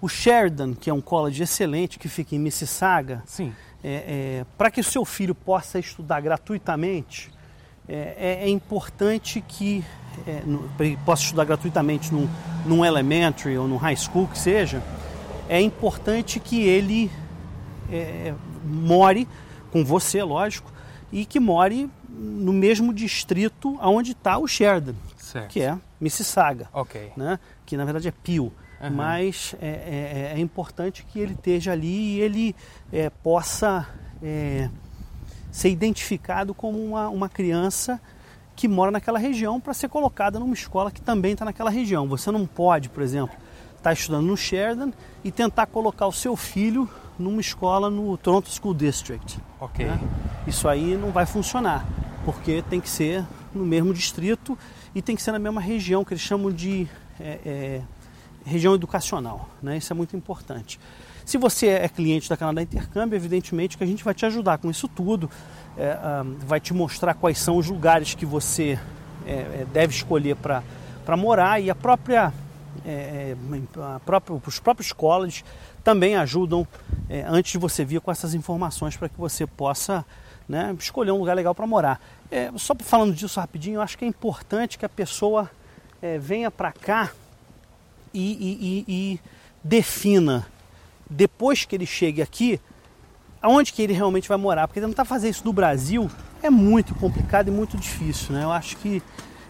O 0.00 0.08
Sheridan, 0.08 0.74
que 0.74 0.90
é 0.90 0.92
um 0.94 1.00
college 1.00 1.42
excelente 1.42 1.98
que 1.98 2.08
fica 2.08 2.34
em 2.36 2.38
Mississauga, 2.38 3.22
Sim. 3.26 3.52
é, 3.82 4.44
para 4.58 4.70
que 4.70 4.80
o 4.80 4.84
seu 4.84 5.04
filho 5.06 5.34
possa 5.34 5.78
estudar 5.78 6.20
gratuitamente, 6.20 7.30
é, 7.88 8.38
é- 8.42 8.44
é 8.44 8.48
importante 8.48 9.40
que 9.46 9.82
é, 10.26 10.42
no- 10.46 10.68
possa 11.04 11.22
estudar 11.24 11.44
gratuitamente 11.44 12.12
num, 12.12 12.28
num 12.64 12.84
elementary 12.84 13.56
ou 13.58 13.66
num 13.68 13.76
high 13.76 13.96
school 13.96 14.26
que 14.28 14.38
seja, 14.38 14.82
é 15.48 15.60
importante 15.60 16.40
que 16.40 16.62
ele 16.62 17.10
é, 17.92 18.34
more 18.64 19.28
com 19.70 19.84
você, 19.84 20.22
lógico, 20.22 20.70
e 21.12 21.24
que 21.24 21.38
more 21.38 21.88
no 22.18 22.52
mesmo 22.52 22.92
distrito 22.94 23.78
onde 23.82 24.12
está 24.12 24.38
o 24.38 24.46
Sheridan, 24.46 24.94
Certo. 25.18 25.48
que 25.48 25.60
é 25.60 25.76
Mississauga 26.00 26.68
Ok. 26.72 27.12
né? 27.16 27.38
que 27.64 27.76
na 27.76 27.84
verdade 27.84 28.08
é 28.08 28.12
Pio. 28.12 28.52
Aham. 28.80 28.90
Mas 28.90 29.54
é, 29.60 30.32
é- 30.34 30.36
é 30.36 30.40
importante 30.40 31.04
que 31.04 31.18
ele 31.18 31.32
esteja 31.32 31.72
ali 31.72 32.16
e 32.16 32.20
ele 32.20 32.56
é, 32.92 33.08
possa 33.10 33.88
é, 34.22 34.68
ser 35.50 35.70
identificado 35.70 36.52
como 36.54 36.78
uma, 36.82 37.08
uma 37.08 37.28
criança 37.28 38.00
que 38.54 38.68
mora 38.68 38.90
naquela 38.90 39.18
região 39.18 39.60
para 39.60 39.72
ser 39.74 39.88
colocada 39.88 40.38
numa 40.38 40.54
escola 40.54 40.90
que 40.90 41.00
também 41.00 41.32
está 41.32 41.44
naquela 41.44 41.70
região. 41.70 42.06
Você 42.08 42.30
não 42.30 42.46
pode, 42.46 42.88
por 42.90 43.02
exemplo, 43.02 43.34
está 43.76 43.92
estudando 43.92 44.26
no 44.26 44.36
Sheridan 44.36 44.92
e 45.24 45.30
tentar 45.30 45.66
colocar 45.66 46.06
o 46.06 46.12
seu 46.12 46.36
filho 46.36 46.88
numa 47.18 47.40
escola 47.40 47.88
no 47.90 48.16
Toronto 48.18 48.50
School 48.50 48.74
District. 48.74 49.38
Ok. 49.58 49.86
né? 49.86 49.98
Isso 50.46 50.68
aí 50.68 50.96
não 50.96 51.10
vai 51.10 51.24
funcionar, 51.24 51.86
porque 52.26 52.60
tem 52.68 52.80
que 52.80 52.90
ser 52.90 53.24
no 53.54 53.64
mesmo 53.64 53.94
distrito 53.94 54.58
e 54.92 55.00
tem 55.00 55.14
que 55.14 55.22
ser 55.22 55.30
na 55.30 55.38
mesma 55.38 55.60
região, 55.60 56.04
que 56.04 56.12
eles 56.12 56.22
chamam 56.22 56.50
de 56.50 56.88
é, 57.20 57.38
é, 57.46 57.80
região 58.44 58.74
educacional. 58.74 59.48
Né? 59.62 59.76
Isso 59.76 59.92
é 59.92 59.96
muito 59.96 60.16
importante. 60.16 60.80
Se 61.24 61.38
você 61.38 61.68
é 61.68 61.88
cliente 61.88 62.28
da 62.28 62.36
Canadá 62.36 62.60
Intercâmbio, 62.60 63.14
evidentemente 63.16 63.78
que 63.78 63.84
a 63.84 63.86
gente 63.86 64.02
vai 64.02 64.12
te 64.12 64.26
ajudar 64.26 64.58
com 64.58 64.68
isso 64.68 64.88
tudo, 64.88 65.30
é, 65.78 65.90
ah, 65.92 66.24
vai 66.40 66.58
te 66.58 66.74
mostrar 66.74 67.14
quais 67.14 67.38
são 67.38 67.58
os 67.58 67.68
lugares 67.68 68.14
que 68.14 68.26
você 68.26 68.76
é, 69.24 69.32
é, 69.32 69.66
deve 69.72 69.94
escolher 69.94 70.34
para 70.34 71.16
morar 71.16 71.60
e 71.60 71.70
a 71.70 71.76
própria, 71.76 72.32
é, 72.84 73.36
a 73.94 74.00
própria, 74.00 74.40
os 74.44 74.58
próprios 74.58 74.92
colleges 74.92 75.44
também 75.86 76.16
ajudam 76.16 76.66
é, 77.08 77.24
antes 77.28 77.52
de 77.52 77.58
você 77.58 77.84
vir 77.84 78.00
com 78.00 78.10
essas 78.10 78.34
informações 78.34 78.96
para 78.96 79.08
que 79.08 79.16
você 79.16 79.46
possa 79.46 80.04
né, 80.48 80.74
escolher 80.80 81.12
um 81.12 81.18
lugar 81.18 81.36
legal 81.36 81.54
para 81.54 81.64
morar. 81.64 82.00
É, 82.28 82.50
só 82.56 82.74
falando 82.80 83.14
disso 83.14 83.38
rapidinho, 83.38 83.76
eu 83.76 83.82
acho 83.82 83.96
que 83.96 84.04
é 84.04 84.08
importante 84.08 84.78
que 84.78 84.84
a 84.84 84.88
pessoa 84.88 85.48
é, 86.02 86.18
venha 86.18 86.50
para 86.50 86.72
cá 86.72 87.12
e, 88.12 88.84
e- 88.84 88.84
e- 88.88 89.20
defina, 89.62 90.44
depois 91.08 91.64
que 91.64 91.76
ele 91.76 91.86
chegue 91.86 92.20
aqui, 92.20 92.60
aonde 93.40 93.72
que 93.72 93.80
ele 93.80 93.92
realmente 93.92 94.28
vai 94.28 94.36
morar. 94.38 94.66
Porque 94.66 94.80
tentar 94.80 95.04
fazer 95.04 95.28
isso 95.28 95.44
no 95.44 95.52
Brasil 95.52 96.10
é 96.42 96.50
muito 96.50 96.96
complicado 96.96 97.46
e 97.46 97.52
muito 97.52 97.76
difícil. 97.76 98.34
Né? 98.34 98.42
Eu 98.42 98.50
acho 98.50 98.76
que 98.78 99.00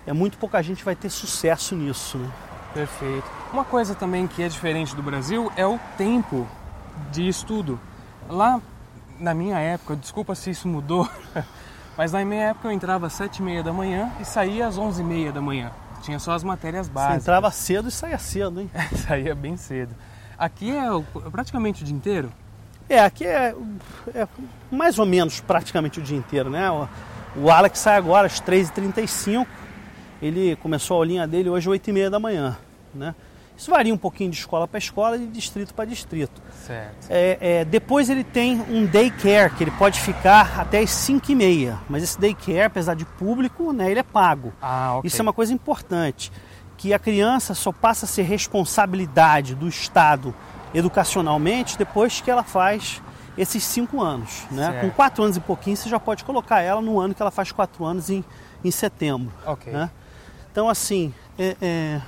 é 0.06 0.12
muito 0.12 0.36
pouca 0.36 0.60
gente 0.60 0.84
vai 0.84 0.94
ter 0.94 1.08
sucesso 1.08 1.74
nisso. 1.74 2.18
Né? 2.18 2.30
Perfeito. 2.74 3.24
Uma 3.56 3.64
coisa 3.64 3.94
também 3.94 4.26
que 4.26 4.42
é 4.42 4.48
diferente 4.48 4.94
do 4.94 5.02
Brasil 5.02 5.50
é 5.56 5.66
o 5.66 5.80
tempo 5.96 6.46
de 7.10 7.26
estudo. 7.26 7.80
Lá 8.28 8.60
na 9.18 9.32
minha 9.32 9.58
época, 9.58 9.96
desculpa 9.96 10.34
se 10.34 10.50
isso 10.50 10.68
mudou, 10.68 11.08
mas 11.96 12.12
na 12.12 12.22
minha 12.22 12.48
época 12.48 12.68
eu 12.68 12.72
entrava 12.72 13.06
às 13.06 13.14
sete 13.14 13.38
e 13.38 13.42
meia 13.42 13.62
da 13.62 13.72
manhã 13.72 14.12
e 14.20 14.26
saía 14.26 14.66
às 14.66 14.76
onze 14.76 15.00
e 15.00 15.04
meia 15.06 15.32
da 15.32 15.40
manhã. 15.40 15.70
Tinha 16.02 16.18
só 16.18 16.32
as 16.32 16.44
matérias 16.44 16.86
Você 16.86 16.92
básicas. 16.92 17.22
entrava 17.22 17.50
cedo 17.50 17.88
e 17.88 17.90
saía 17.90 18.18
cedo, 18.18 18.60
hein? 18.60 18.70
saía 18.94 19.34
bem 19.34 19.56
cedo. 19.56 19.94
Aqui 20.36 20.70
é 20.76 20.82
praticamente 21.30 21.82
o 21.82 21.86
dia 21.86 21.96
inteiro. 21.96 22.30
É, 22.90 22.98
aqui 22.98 23.24
é, 23.24 23.56
é 24.14 24.28
mais 24.70 24.98
ou 24.98 25.06
menos 25.06 25.40
praticamente 25.40 25.98
o 25.98 26.02
dia 26.02 26.18
inteiro, 26.18 26.50
né? 26.50 26.70
O, 26.70 26.86
o 27.36 27.50
Alex 27.50 27.78
sai 27.78 27.96
agora 27.96 28.26
às 28.26 28.38
3h35, 28.38 29.46
ele 30.20 30.56
começou 30.56 30.98
a 30.98 31.00
aulinha 31.00 31.26
dele 31.26 31.48
hoje 31.48 31.70
às 31.70 31.74
8h30 31.74 32.10
da 32.10 32.20
manhã, 32.20 32.54
né? 32.94 33.14
Isso 33.56 33.70
varia 33.70 33.94
um 33.94 33.96
pouquinho 33.98 34.30
de 34.30 34.36
escola 34.36 34.68
para 34.68 34.78
escola 34.78 35.16
e 35.16 35.20
de 35.20 35.26
distrito 35.28 35.72
para 35.72 35.84
distrito. 35.86 36.42
Certo. 36.66 37.06
É, 37.08 37.38
é, 37.40 37.64
depois 37.64 38.10
ele 38.10 38.22
tem 38.22 38.60
um 38.68 38.84
daycare, 38.84 39.50
que 39.54 39.64
ele 39.64 39.70
pode 39.72 39.98
ficar 40.00 40.60
até 40.60 40.80
as 40.80 40.90
5h30, 40.90 41.76
mas 41.88 42.02
esse 42.02 42.20
daycare, 42.20 42.62
apesar 42.64 42.94
de 42.94 43.04
público, 43.04 43.72
né, 43.72 43.90
ele 43.90 44.00
é 44.00 44.02
pago. 44.02 44.52
Ah, 44.60 44.96
ok. 44.98 45.08
Isso 45.08 45.20
é 45.20 45.22
uma 45.22 45.32
coisa 45.32 45.52
importante, 45.54 46.30
que 46.76 46.92
a 46.92 46.98
criança 46.98 47.54
só 47.54 47.72
passa 47.72 48.04
a 48.04 48.08
ser 48.08 48.22
responsabilidade 48.22 49.54
do 49.54 49.66
Estado 49.66 50.34
educacionalmente 50.74 51.78
depois 51.78 52.20
que 52.20 52.30
ela 52.30 52.42
faz 52.42 53.02
esses 53.36 53.62
cinco 53.64 54.02
anos. 54.02 54.46
Né? 54.50 54.70
Certo. 54.70 54.80
Com 54.82 54.90
quatro 54.90 55.22
anos 55.24 55.36
e 55.36 55.40
pouquinho, 55.40 55.76
você 55.76 55.88
já 55.88 55.98
pode 56.00 56.24
colocar 56.24 56.60
ela 56.60 56.80
no 56.80 56.98
ano 57.00 57.14
que 57.14 57.22
ela 57.22 57.30
faz 57.30 57.52
quatro 57.52 57.84
anos 57.84 58.08
em, 58.10 58.24
em 58.64 58.70
setembro. 58.70 59.32
Ok. 59.46 59.72
né? 59.72 59.90
Então, 60.52 60.68
assim, 60.68 61.12
é- 61.38 61.56
é, 61.60 62.00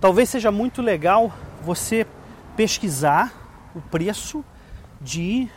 talvez 0.00 0.28
seja 0.28 0.50
muito 0.50 0.80
legal 0.82 1.32
você 1.62 2.06
pesquisar 2.56 3.32
o 3.74 3.80
preço 3.80 4.44
de 5.00 5.48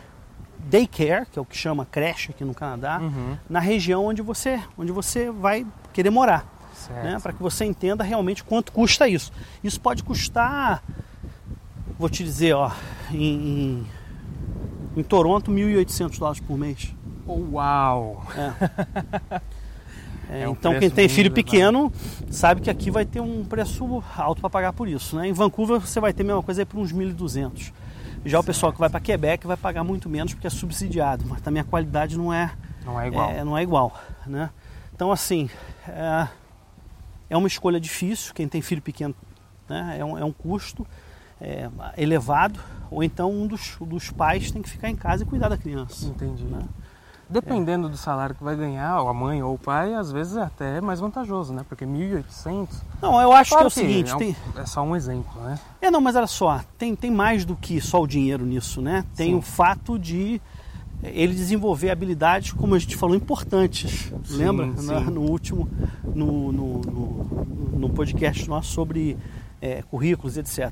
daycare, 0.58 1.26
que 1.26 1.38
é 1.38 1.42
o 1.42 1.44
que 1.44 1.56
chama 1.56 1.84
creche 1.84 2.30
aqui 2.30 2.44
no 2.44 2.54
Canadá, 2.54 2.98
Uhum. 3.00 3.36
na 3.48 3.60
região 3.60 4.04
onde 4.06 4.22
você, 4.22 4.60
onde 4.78 4.92
você 4.92 5.30
vai 5.30 5.66
querer 5.92 6.10
morar, 6.10 6.46
né? 6.90 7.18
para 7.22 7.32
que 7.32 7.42
você 7.42 7.64
entenda 7.64 8.02
realmente 8.04 8.42
quanto 8.44 8.72
custa 8.72 9.06
isso. 9.08 9.32
Isso 9.62 9.80
pode 9.80 10.02
custar, 10.02 10.82
vou 11.98 12.08
te 12.08 12.24
dizer, 12.24 12.54
ó, 12.54 12.70
em, 13.10 13.16
em, 13.18 13.86
em 14.96 15.02
Toronto, 15.02 15.50
1.800 15.50 16.18
dólares 16.18 16.40
por 16.40 16.56
mês. 16.56 16.94
Uau! 17.26 18.24
É, 18.36 19.40
É 20.30 20.48
um 20.48 20.52
então 20.52 20.78
quem 20.78 20.90
tem 20.90 21.08
filho 21.08 21.30
pequeno 21.30 21.92
sabe 22.30 22.60
que 22.60 22.70
aqui 22.70 22.90
vai 22.90 23.04
ter 23.04 23.20
um 23.20 23.44
preço 23.44 24.02
alto 24.16 24.40
para 24.40 24.50
pagar 24.50 24.72
por 24.72 24.88
isso. 24.88 25.16
Né? 25.16 25.28
Em 25.28 25.32
Vancouver 25.32 25.78
você 25.78 26.00
vai 26.00 26.12
ter 26.12 26.22
a 26.22 26.26
mesma 26.26 26.42
coisa 26.42 26.62
aí 26.62 26.64
por 26.64 26.78
uns 26.78 26.92
1.200. 26.92 27.72
Já 28.24 28.40
o 28.40 28.44
pessoal 28.44 28.72
que 28.72 28.78
vai 28.78 28.88
para 28.88 29.00
Quebec 29.00 29.46
vai 29.46 29.56
pagar 29.56 29.84
muito 29.84 30.08
menos 30.08 30.32
porque 30.32 30.46
é 30.46 30.50
subsidiado, 30.50 31.24
mas 31.28 31.42
também 31.42 31.60
a 31.60 31.64
qualidade 31.64 32.16
não 32.16 32.32
é 32.32 32.52
Não 32.84 32.98
é 32.98 33.08
igual. 33.08 33.30
É, 33.30 33.44
não 33.44 33.58
é 33.58 33.62
igual, 33.62 34.00
né? 34.26 34.50
Então 34.94 35.12
assim 35.12 35.50
é, 35.86 36.28
é 37.28 37.36
uma 37.36 37.48
escolha 37.48 37.78
difícil. 37.78 38.32
Quem 38.34 38.48
tem 38.48 38.62
filho 38.62 38.80
pequeno, 38.80 39.14
né? 39.68 39.96
É 39.98 40.04
um, 40.04 40.18
é 40.18 40.24
um 40.24 40.32
custo 40.32 40.86
é, 41.40 41.68
elevado. 41.96 42.58
Ou 42.90 43.02
então 43.02 43.30
um 43.30 43.46
dos, 43.46 43.76
dos 43.80 44.10
pais 44.10 44.50
tem 44.50 44.62
que 44.62 44.70
ficar 44.70 44.88
em 44.88 44.96
casa 44.96 45.22
e 45.22 45.26
cuidar 45.26 45.48
da 45.48 45.58
criança. 45.58 46.06
Entendi. 46.06 46.44
Né? 46.44 46.62
Dependendo 47.28 47.88
do 47.88 47.96
salário 47.96 48.34
que 48.34 48.44
vai 48.44 48.54
ganhar, 48.54 49.00
ou 49.00 49.08
a 49.08 49.14
mãe 49.14 49.42
ou 49.42 49.54
o 49.54 49.58
pai, 49.58 49.94
às 49.94 50.12
vezes 50.12 50.36
até 50.36 50.76
é 50.78 50.80
mais 50.80 51.00
vantajoso, 51.00 51.52
né? 51.54 51.64
Porque 51.68 51.84
1.800. 51.86 52.68
Não, 53.00 53.20
eu 53.20 53.32
acho 53.32 53.50
Claro 53.50 53.70
que 53.70 53.80
é 53.80 53.82
o 53.82 53.86
seguinte, 53.86 54.10
é, 54.10 54.14
um- 54.14 54.18
tem, 54.18 54.36
é 54.56 54.66
só 54.66 54.82
um 54.82 54.94
exemplo, 54.94 55.40
né? 55.42 55.58
É, 55.80 55.90
não, 55.90 56.00
mas 56.00 56.16
olha 56.16 56.26
só, 56.26 56.60
tem, 56.78 56.94
tem 56.94 57.10
mais 57.10 57.44
do 57.44 57.56
que 57.56 57.80
só 57.80 58.02
o 58.02 58.06
dinheiro 58.06 58.44
nisso, 58.44 58.80
né? 58.82 59.04
Tem 59.16 59.30
Sim. 59.30 59.34
o 59.36 59.42
fato 59.42 59.98
de 59.98 60.40
ele 61.02 61.34
desenvolver 61.34 61.90
habilidades, 61.90 62.52
como 62.52 62.74
a 62.74 62.78
gente 62.78 62.96
falou, 62.96 63.14
importantes. 63.16 64.12
Sim, 64.24 64.36
Lembra? 64.36 64.72
sim. 64.76 64.86
Na- 64.86 65.00
no 65.00 65.20
último, 65.22 65.68
no, 66.14 66.52
no, 66.52 66.78
no, 66.80 67.44
no 67.78 67.90
podcast 67.90 68.48
nosso 68.48 68.72
sobre 68.72 69.16
eh, 69.60 69.82
currículos, 69.90 70.36
etc. 70.36 70.70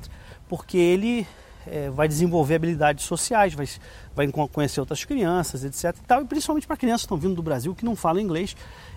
Porque 0.49 0.77
ele 0.79 1.27
eh, 1.67 1.91
vai 1.91 2.09
desenvolver 2.09 2.55
habilidades 2.57 3.05
sociais, 3.05 3.53
vai, 3.55 3.69
vai 4.15 4.29
con- 4.29 4.49
conhecer 4.49 4.81
outras 4.81 5.05
crianças, 5.05 5.65
etc. 5.65 5.97
E, 5.99 6.03
tal, 6.07 6.23
e 6.23 6.25
principalmente 6.25 6.67
para 6.67 6.77
crianças 6.77 7.03
que 7.03 7.07
estão 7.07 7.19
vindo 7.19 7.35
do 7.35 7.43
Brasil 7.43 7.75
que 7.75 7.85
não 7.85 7.95
falam 7.97 8.21
inglês, 8.21 8.57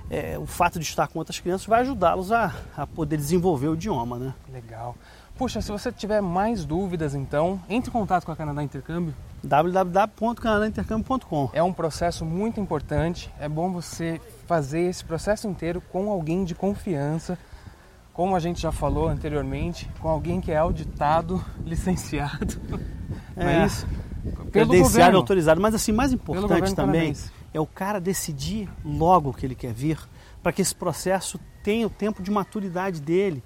eh, 0.10 0.38
o 0.40 0.46
fato 0.46 0.80
de 0.80 0.86
estar 0.86 1.08
com 1.08 1.20
outras 1.20 1.40
crianças 1.40 1.68
vai 1.68 1.82
ajudá-los 1.82 2.32
a, 2.32 2.54
a 2.78 2.88
poder 2.88 3.18
desenvolver 3.18 3.68
o 3.68 3.74
idioma, 3.74 4.18
né? 4.18 4.34
Legal. 4.52 4.96
Puxa, 5.38 5.62
se 5.62 5.70
você 5.70 5.92
tiver 5.92 6.22
mais 6.22 6.64
dúvidas, 6.64 7.14
então, 7.14 7.60
entre 7.70 7.90
em 7.90 7.94
contato 7.94 8.24
com 8.26 8.32
a 8.32 8.36
Canadá 8.38 8.64
Intercâmbio. 8.64 9.14
www.canadaintercâmbio.com 9.44 11.50
É 11.54 11.62
um 11.62 11.74
processo 11.74 12.26
muito 12.26 12.60
importante. 12.60 13.30
É 13.40 13.48
bom 13.50 13.72
você 13.72 14.20
fazer 14.48 14.82
esse 14.82 15.04
processo 15.04 15.48
inteiro 15.48 15.82
com 15.92 16.10
alguém 16.10 16.46
de 16.46 16.56
confiança, 16.56 17.38
como 18.16 18.34
a 18.34 18.40
gente 18.40 18.62
já 18.62 18.72
falou 18.72 19.10
anteriormente, 19.10 19.90
com 20.00 20.08
alguém 20.08 20.40
que 20.40 20.50
é 20.52 20.56
auditado, 20.58 21.44
licenciado. 21.66 22.60
Não 23.36 23.48
é 23.48 23.64
É. 23.64 23.66
isso? 23.66 23.86
credenciado 24.52 24.74
e 24.76 24.82
governo. 24.82 25.18
autorizado. 25.18 25.62
Mas 25.62 25.76
assim, 25.76 25.92
mais 25.92 26.12
importante 26.14 26.74
também 26.74 27.14
canadense. 27.14 27.32
é 27.54 27.60
o 27.60 27.66
cara 27.68 28.00
decidir 28.00 28.68
logo 28.84 29.34
que 29.34 29.46
ele 29.46 29.54
quer 29.54 29.74
vir, 29.74 30.00
para 30.42 30.52
que 30.54 30.62
esse 30.62 30.74
processo 30.74 31.40
tenha 31.62 31.86
o 31.86 31.90
tempo 31.90 32.24
de 32.24 32.32
maturidade 32.32 33.02
dele, 33.02 33.44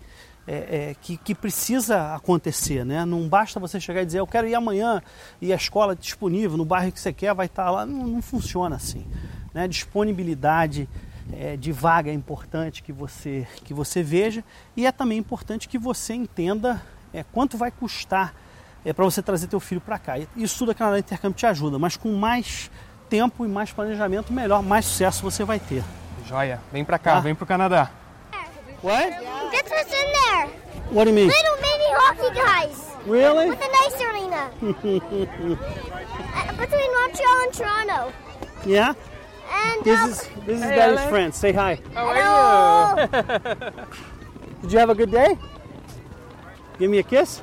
é, 0.47 0.89
é, 0.91 0.95
que, 1.01 1.17
que 1.17 1.33
precisa 1.35 2.13
acontecer. 2.13 2.85
Né? 2.85 3.03
Não 3.05 3.27
basta 3.27 3.59
você 3.59 3.79
chegar 3.79 4.03
e 4.03 4.05
dizer, 4.05 4.19
eu 4.19 4.27
quero 4.27 4.47
ir 4.47 4.55
amanhã 4.55 5.01
e 5.41 5.51
a 5.51 5.55
escola 5.55 5.95
disponível 5.95 6.55
no 6.57 6.63
bairro 6.63 6.91
que 6.91 6.99
você 6.99 7.11
quer 7.11 7.33
vai 7.33 7.47
estar 7.47 7.69
lá. 7.71 7.85
Não, 7.85 8.07
não 8.07 8.21
funciona 8.21 8.75
assim. 8.75 9.05
Né? 9.53 9.67
Disponibilidade 9.67 10.87
é, 11.33 11.55
de 11.57 11.71
vaga 11.71 12.09
é 12.09 12.13
importante 12.13 12.81
que 12.83 12.91
você, 12.91 13.47
que 13.63 13.73
você 13.73 14.01
veja 14.03 14.43
e 14.75 14.85
é 14.85 14.91
também 14.91 15.17
importante 15.17 15.67
que 15.67 15.77
você 15.77 16.13
entenda 16.13 16.81
é, 17.13 17.23
quanto 17.23 17.57
vai 17.57 17.71
custar 17.71 18.33
é, 18.85 18.93
para 18.93 19.03
você 19.05 19.21
trazer 19.21 19.47
teu 19.47 19.59
filho 19.59 19.81
para 19.81 19.97
cá. 19.99 20.17
E 20.17 20.27
Isso 20.35 20.57
tudo 20.59 20.71
a 20.71 20.75
Canadá 20.75 20.99
Intercâmbio 20.99 21.37
te 21.37 21.45
ajuda, 21.45 21.77
mas 21.77 21.97
com 21.97 22.13
mais 22.15 22.69
tempo 23.09 23.45
e 23.45 23.47
mais 23.47 23.71
planejamento, 23.71 24.31
melhor, 24.31 24.61
mais 24.63 24.85
sucesso 24.85 25.21
você 25.23 25.43
vai 25.43 25.59
ter. 25.59 25.83
Joia, 26.25 26.61
vem 26.71 26.85
pra 26.85 26.99
cá, 26.99 27.15
Tá. 27.15 27.19
vem 27.21 27.33
pro 27.35 27.45
Canadá. 27.45 27.89
What? 28.83 29.09
Guess 29.51 29.69
what's 29.71 29.91
in 29.93 30.11
there? 30.13 30.49
What 30.91 31.03
do 31.05 31.09
you 31.09 31.15
mean? 31.15 31.27
Little 31.27 31.57
mini 31.61 31.93
hockey 31.95 32.33
guys 32.33 32.87
Really? 33.05 33.49
with 33.49 33.59
a 33.61 33.67
nice 33.67 34.01
arena. 34.03 34.51
Uh, 36.29 36.53
Between 36.57 36.91
Montreal 36.93 37.41
and 37.43 37.53
Toronto. 37.53 38.13
Yeah. 38.65 38.93
And 39.51 39.83
This 39.83 39.99
is 40.09 40.29
this 40.45 40.57
is 40.57 40.63
Hey, 40.63 40.75
Daddy's 40.75 40.97
Alex. 40.99 41.09
friend. 41.09 41.33
Say 41.33 41.51
hi. 41.51 41.79
How 41.93 42.07
are 42.07 43.07
hello. 43.07 43.85
Did 44.61 44.71
you 44.71 44.79
have 44.79 44.89
a 44.89 44.95
good 44.95 45.11
day? 45.11 45.37
Give 46.77 46.89
me 46.91 46.99
a 46.99 47.03
kiss. 47.03 47.41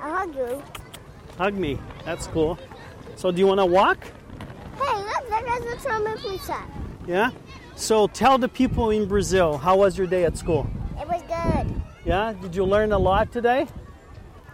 I'll 0.00 0.14
hug 0.18 0.34
you. 0.34 0.62
Hug 1.38 1.54
me. 1.54 1.78
That's 2.04 2.26
cool. 2.28 2.58
So 3.16 3.30
do 3.30 3.38
you 3.38 3.46
want 3.46 3.60
to 3.60 3.66
walk? 3.66 3.98
Hey, 4.78 4.96
look, 4.96 5.28
that 5.30 5.44
guy's 5.46 5.60
the 5.60 5.76
Toronto 5.82 6.16
police 6.20 6.48
at. 6.50 6.68
Yeah. 7.06 7.30
So 7.76 8.06
tell 8.08 8.38
the 8.38 8.48
people 8.48 8.90
in 8.90 9.06
Brazil 9.06 9.56
how 9.58 9.76
was 9.78 9.96
your 9.96 10.06
day 10.06 10.24
at 10.24 10.36
school? 10.36 10.68
It 11.00 11.08
was 11.08 11.22
good. 11.22 11.80
Yeah? 12.04 12.34
Did 12.40 12.54
you 12.54 12.64
learn 12.64 12.92
a 12.92 12.98
lot 12.98 13.32
today? 13.32 13.66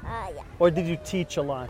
Uh, 0.04 0.26
yeah, 0.36 0.42
Or 0.60 0.70
did 0.70 0.86
you 0.86 0.96
teach 1.04 1.36
a 1.36 1.42
lot? 1.42 1.68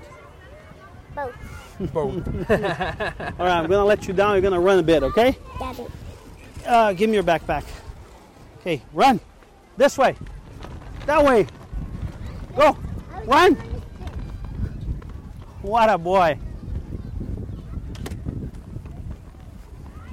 both. 1.14 1.34
Bom, 1.92 2.22
All 2.48 3.46
right, 3.46 3.58
I'm 3.58 3.66
gonna 3.68 3.84
let 3.84 4.08
you 4.08 4.14
down. 4.14 4.32
You're 4.32 4.40
gonna 4.40 4.60
run 4.60 4.78
a 4.78 4.82
bit, 4.82 5.02
okay? 5.02 5.36
Daddy. 5.58 5.86
Uh, 6.66 6.92
give 6.94 7.10
me 7.10 7.16
your 7.16 7.24
backpack. 7.24 7.64
Okay, 8.60 8.80
run. 8.94 9.20
This 9.76 9.98
way. 9.98 10.16
That 11.04 11.22
way. 11.22 11.46
Go. 12.56 12.78
Run. 13.26 13.54
What 15.60 15.90
a 15.90 15.98
boy. 15.98 16.38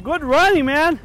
Good 0.03 0.23
running, 0.23 0.65
man. 0.65 0.99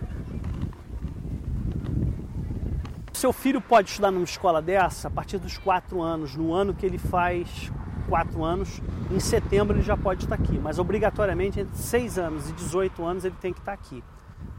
Seu 3.13 3.33
filho 3.33 3.61
pode 3.61 3.89
estudar 3.89 4.11
numa 4.11 4.25
escola 4.25 4.61
dessa 4.61 5.07
a 5.07 5.11
partir 5.11 5.39
dos 5.39 5.57
4 5.57 6.01
anos, 6.01 6.35
no 6.35 6.53
ano 6.53 6.75
que 6.75 6.85
ele 6.85 6.99
faz 6.99 7.71
4 8.09 8.45
anos. 8.45 8.81
Em 9.11 9.21
setembro 9.21 9.77
ele 9.77 9.85
já 9.85 9.97
pode 9.97 10.25
estar 10.25 10.35
aqui, 10.35 10.59
mas 10.59 10.79
obrigatoriamente 10.79 11.61
entre 11.61 11.77
6 11.77 12.19
anos 12.19 12.51
e 12.51 12.53
18 12.53 13.05
anos 13.05 13.25
ele 13.25 13.37
tem 13.41 13.53
que 13.53 13.61
estar 13.61 13.73
aqui. 13.73 14.03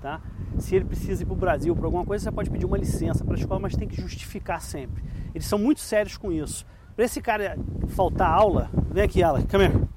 Tá? 0.02 0.22
Se 0.58 0.76
ele 0.76 0.86
precisa 0.86 1.24
ir 1.24 1.26
para 1.26 1.34
o 1.34 1.38
Brasil 1.38 1.76
por 1.76 1.86
alguma 1.86 2.06
coisa, 2.06 2.24
você 2.24 2.32
pode 2.32 2.50
pedir 2.50 2.66
uma 2.66 2.78
licença 2.78 3.24
para 3.24 3.34
a 3.36 3.38
escola, 3.38 3.60
mas 3.60 3.76
tem 3.76 3.88
que 3.88 4.00
justificar 4.00 4.62
sempre. 4.62 5.04
Eles 5.34 5.46
são 5.46 5.60
muito 5.60 5.82
sérios 5.82 6.16
com 6.16 6.32
isso. 6.32 6.66
Para 6.96 7.06
esse 7.06 7.22
cara 7.22 7.58
faltar 7.90 8.30
aula, 8.30 8.70
vem 8.92 9.04
aqui, 9.04 9.22
Alec, 9.24 9.48
come 9.48 9.66
here. 9.66 9.90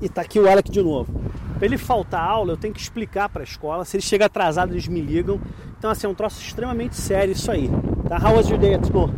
E 0.00 0.08
tá 0.08 0.22
aqui 0.22 0.38
o 0.38 0.48
Alec 0.48 0.70
de 0.70 0.82
novo. 0.82 1.12
Para 1.56 1.66
ele 1.66 1.76
faltar 1.76 2.22
aula, 2.22 2.52
eu 2.52 2.56
tenho 2.56 2.72
que 2.72 2.80
explicar 2.80 3.28
para 3.28 3.42
a 3.42 3.44
escola. 3.44 3.84
Se 3.84 3.96
ele 3.96 4.04
chega 4.04 4.26
atrasado, 4.26 4.72
eles 4.72 4.86
me 4.86 5.00
ligam. 5.00 5.40
Então, 5.76 5.90
assim, 5.90 6.06
é 6.06 6.10
um 6.10 6.14
troço 6.14 6.40
extremamente 6.40 6.94
sério 6.94 7.32
isso 7.32 7.50
aí. 7.50 7.68
Tá? 8.08 8.16
How 8.16 8.36
was 8.36 8.48
your 8.48 8.58
day 8.58 8.74
at 8.74 8.86
school? 8.86 9.10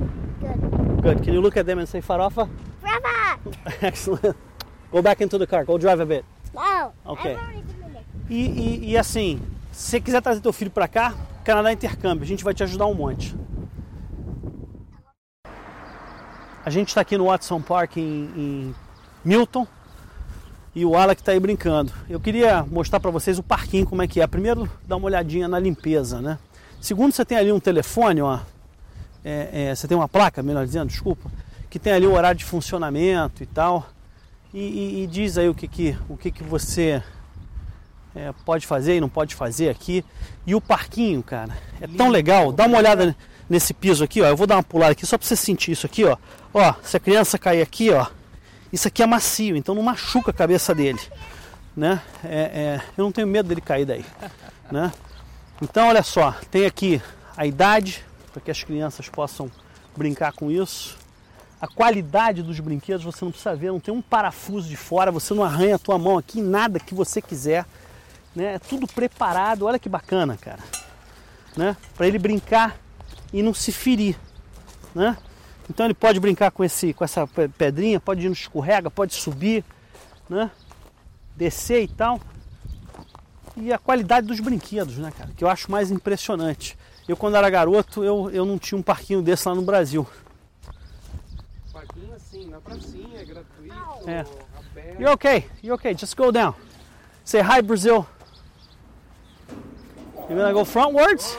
Good. 1.02 1.22
Can 1.24 1.32
you 1.34 1.40
look 1.40 1.56
at 1.56 1.64
them 1.66 1.78
and 1.78 1.86
say 1.86 2.00
farofa? 2.02 2.48
Brava! 2.80 3.40
Excellent. 3.82 4.36
Go 4.92 5.00
back 5.02 5.22
into 5.22 5.38
the 5.38 5.46
car. 5.46 5.64
Go 5.64 5.78
drive 5.78 6.00
a 6.00 6.06
bit. 6.06 6.24
No. 6.54 6.92
Okay. 7.12 7.34
There. 7.34 7.64
E, 8.28 8.34
e- 8.46 8.90
e 8.90 8.96
assim, 8.98 9.40
se 9.72 9.90
você 9.92 10.00
quiser 10.00 10.20
trazer 10.22 10.40
teu 10.40 10.52
filho 10.52 10.70
para 10.70 10.86
cá, 10.86 11.14
Canadá 11.44 11.72
Intercâmbio, 11.72 12.22
a 12.24 12.26
gente 12.26 12.44
vai 12.44 12.52
te 12.54 12.62
ajudar 12.62 12.86
um 12.86 12.94
monte. 12.94 13.34
A 16.64 16.70
gente 16.70 16.88
está 16.88 17.00
aqui 17.00 17.16
no 17.16 17.24
Watson 17.26 17.60
Park 17.60 17.96
em, 17.96 18.02
em 18.36 18.74
Milton 19.24 19.66
e 20.74 20.84
o 20.84 20.94
Alec 20.94 21.20
está 21.22 21.32
aí 21.32 21.40
brincando. 21.40 21.92
Eu 22.08 22.20
queria 22.20 22.62
mostrar 22.62 23.00
para 23.00 23.10
vocês 23.10 23.38
o 23.38 23.42
parquinho 23.42 23.86
como 23.86 24.02
é 24.02 24.06
que 24.06 24.20
é. 24.20 24.26
Primeiro, 24.26 24.68
dar 24.86 24.96
uma 24.96 25.06
olhadinha 25.06 25.48
na 25.48 25.58
limpeza, 25.58 26.20
né? 26.20 26.38
Segundo, 26.80 27.12
você 27.12 27.24
tem 27.24 27.38
ali 27.38 27.50
um 27.50 27.58
telefone, 27.60 28.20
ó. 28.20 28.38
É, 29.24 29.48
é, 29.70 29.74
você 29.74 29.86
tem 29.86 29.96
uma 29.96 30.08
placa, 30.08 30.42
melhor 30.42 30.64
dizendo, 30.64 30.88
desculpa, 30.88 31.30
que 31.68 31.78
tem 31.78 31.92
ali 31.92 32.06
o 32.06 32.12
horário 32.14 32.38
de 32.38 32.44
funcionamento 32.44 33.42
e 33.42 33.46
tal. 33.46 33.86
E, 34.52 34.58
e- 34.58 35.02
e 35.04 35.06
diz 35.06 35.38
aí 35.38 35.48
o 35.48 35.54
que, 35.54 35.68
que, 35.68 35.96
o 36.08 36.16
que, 36.16 36.30
que 36.30 36.42
você 36.42 37.02
é, 38.14 38.32
pode 38.44 38.66
fazer 38.66 38.96
e 38.96 39.00
não 39.00 39.08
pode 39.08 39.34
fazer 39.34 39.68
aqui. 39.68 40.04
E 40.46 40.54
o 40.54 40.60
parquinho, 40.60 41.22
cara, 41.22 41.56
é 41.80 41.86
tão 41.86 42.08
legal. 42.08 42.50
Dá 42.52 42.66
uma 42.66 42.78
olhada 42.78 43.14
nesse 43.48 43.72
piso 43.74 44.02
aqui, 44.02 44.20
ó. 44.22 44.26
Eu 44.26 44.36
vou 44.36 44.46
dar 44.46 44.56
uma 44.56 44.62
pulada 44.62 44.92
aqui 44.92 45.06
só 45.06 45.16
pra 45.16 45.26
você 45.26 45.36
sentir 45.36 45.72
isso 45.72 45.86
aqui, 45.86 46.04
ó. 46.04 46.16
Ó, 46.52 46.74
se 46.82 46.96
a 46.96 47.00
criança 47.00 47.38
cair 47.38 47.62
aqui, 47.62 47.90
ó, 47.90 48.06
isso 48.72 48.88
aqui 48.88 49.02
é 49.02 49.06
macio, 49.06 49.56
então 49.56 49.74
não 49.74 49.82
machuca 49.82 50.30
a 50.32 50.34
cabeça 50.34 50.74
dele, 50.74 50.98
né? 51.76 52.00
É, 52.24 52.40
é, 52.40 52.80
eu 52.96 53.04
não 53.04 53.12
tenho 53.12 53.26
medo 53.28 53.48
dele 53.48 53.60
cair 53.60 53.84
daí, 53.84 54.04
né? 54.72 54.92
Então, 55.62 55.88
olha 55.88 56.02
só, 56.02 56.32
tem 56.50 56.66
aqui 56.66 57.00
a 57.36 57.46
idade 57.46 58.04
para 58.32 58.40
que 58.40 58.50
as 58.50 58.62
crianças 58.62 59.08
possam 59.08 59.50
brincar 59.96 60.32
com 60.32 60.50
isso. 60.50 60.96
A 61.60 61.68
qualidade 61.68 62.42
dos 62.42 62.58
brinquedos 62.60 63.04
você 63.04 63.24
não 63.24 63.32
precisa 63.32 63.54
ver, 63.54 63.70
não 63.70 63.80
tem 63.80 63.92
um 63.92 64.00
parafuso 64.00 64.68
de 64.68 64.76
fora, 64.76 65.10
você 65.10 65.34
não 65.34 65.44
arranha 65.44 65.76
a 65.76 65.78
tua 65.78 65.98
mão 65.98 66.16
aqui, 66.16 66.40
nada 66.40 66.80
que 66.80 66.94
você 66.94 67.20
quiser 67.20 67.66
né? 68.34 68.54
É 68.54 68.58
tudo 68.58 68.86
preparado, 68.86 69.66
olha 69.66 69.78
que 69.78 69.88
bacana, 69.88 70.36
cara, 70.36 70.62
né? 71.56 71.76
Para 71.96 72.06
ele 72.06 72.18
brincar 72.18 72.76
e 73.32 73.42
não 73.42 73.52
se 73.52 73.72
ferir, 73.72 74.16
né? 74.94 75.16
Então 75.68 75.86
ele 75.86 75.94
pode 75.94 76.18
brincar 76.18 76.50
com 76.50 76.64
esse, 76.64 76.92
com 76.92 77.04
essa 77.04 77.26
pe- 77.26 77.48
pedrinha, 77.48 78.00
pode 78.00 78.24
ir 78.24 78.28
no 78.28 78.32
escorrega, 78.32 78.90
pode 78.90 79.14
subir, 79.14 79.64
né? 80.28 80.50
Descer 81.36 81.82
e 81.82 81.88
tal. 81.88 82.20
E 83.56 83.72
a 83.72 83.78
qualidade 83.78 84.26
dos 84.26 84.40
brinquedos, 84.40 84.96
né, 84.96 85.12
cara? 85.16 85.30
Que 85.36 85.44
eu 85.44 85.48
acho 85.48 85.70
mais 85.70 85.90
impressionante. 85.90 86.78
Eu 87.08 87.16
quando 87.16 87.36
era 87.36 87.48
garoto, 87.50 88.04
eu, 88.04 88.30
eu 88.30 88.44
não 88.44 88.58
tinha 88.58 88.78
um 88.78 88.82
parquinho 88.82 89.20
desse 89.22 89.48
lá 89.48 89.54
no 89.54 89.62
Brasil. 89.62 90.06
parquinho 91.72 92.14
assim, 92.14 92.46
na 92.46 92.60
pracinha, 92.60 93.24
gratuito, 93.24 93.74
É. 94.08 94.20
aberto. 94.20 95.00
You're 95.00 95.12
okay. 95.14 95.46
You're 95.62 95.74
okay. 95.74 95.94
Just 95.96 96.16
go 96.16 96.30
down. 96.30 96.54
Say 97.24 97.40
hi, 97.40 97.60
Brazil. 97.62 98.06
You're 100.28 100.36
gonna 100.40 100.52
go 100.52 100.64
frontwards? 100.64 101.36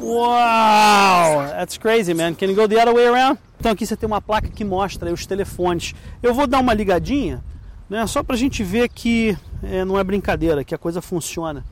Wow, 0.00 1.48
that's 1.50 1.76
crazy, 1.76 2.14
man. 2.14 2.34
Can 2.34 2.46
you 2.48 2.54
go 2.54 2.66
the 2.66 2.80
other 2.80 2.94
way 2.94 3.06
around? 3.06 3.38
Então 3.58 3.72
aqui 3.72 3.84
você 3.86 3.96
tem 3.96 4.06
uma 4.06 4.20
placa 4.22 4.48
que 4.48 4.64
mostra 4.64 5.12
os 5.12 5.26
telefones. 5.26 5.94
Eu 6.22 6.32
vou 6.32 6.46
dar 6.46 6.60
uma 6.60 6.72
ligadinha, 6.72 7.42
né? 7.90 8.06
Só 8.06 8.22
pra 8.22 8.36
gente 8.36 8.62
ver 8.62 8.88
que 8.88 9.36
é, 9.62 9.84
não 9.84 9.98
é 9.98 10.04
brincadeira, 10.04 10.62
que 10.64 10.74
a 10.74 10.78
coisa 10.78 11.02
funciona. 11.02 11.64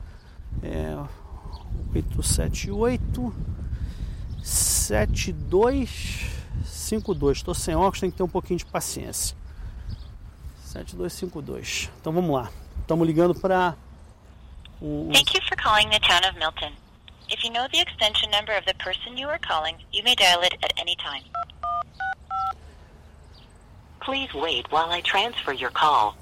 É 0.61 0.95
878 1.93 3.33
7252. 4.43 7.37
Estou 7.37 7.53
sem 7.53 7.75
óculos, 7.75 7.99
tem 7.99 8.09
que 8.09 8.17
ter 8.17 8.23
um 8.23 8.29
pouquinho 8.29 8.57
de 8.57 8.65
paciência. 8.65 9.37
7252. 10.63 11.91
Então 11.99 12.13
vamos 12.13 12.33
lá. 12.33 12.49
Estamos 12.81 13.05
ligando 13.05 13.35
para 13.35 13.75
o. 14.81 15.09
Thank 15.11 15.35
you 15.35 15.41
for 15.47 15.57
calling 15.57 15.89
the 15.89 15.99
town 15.99 16.21
of 16.29 16.39
Milton. 16.39 16.71
If 17.29 17.43
you 17.43 17.51
know 17.51 17.67
the 17.69 17.81
extension 17.81 18.31
number 18.31 18.57
of 18.57 18.65
the 18.65 18.73
person 18.75 19.17
you 19.17 19.27
are 19.27 19.39
calling, 19.39 19.75
you 19.91 20.01
may 20.03 20.15
dial 20.15 20.41
it 20.43 20.53
at 20.63 20.71
any 20.79 20.95
time. 20.95 21.25
Please 23.99 24.33
wait 24.33 24.71
while 24.71 24.89
I 24.89 25.01
transfer 25.01 25.51
your 25.51 25.71
call. 25.71 26.15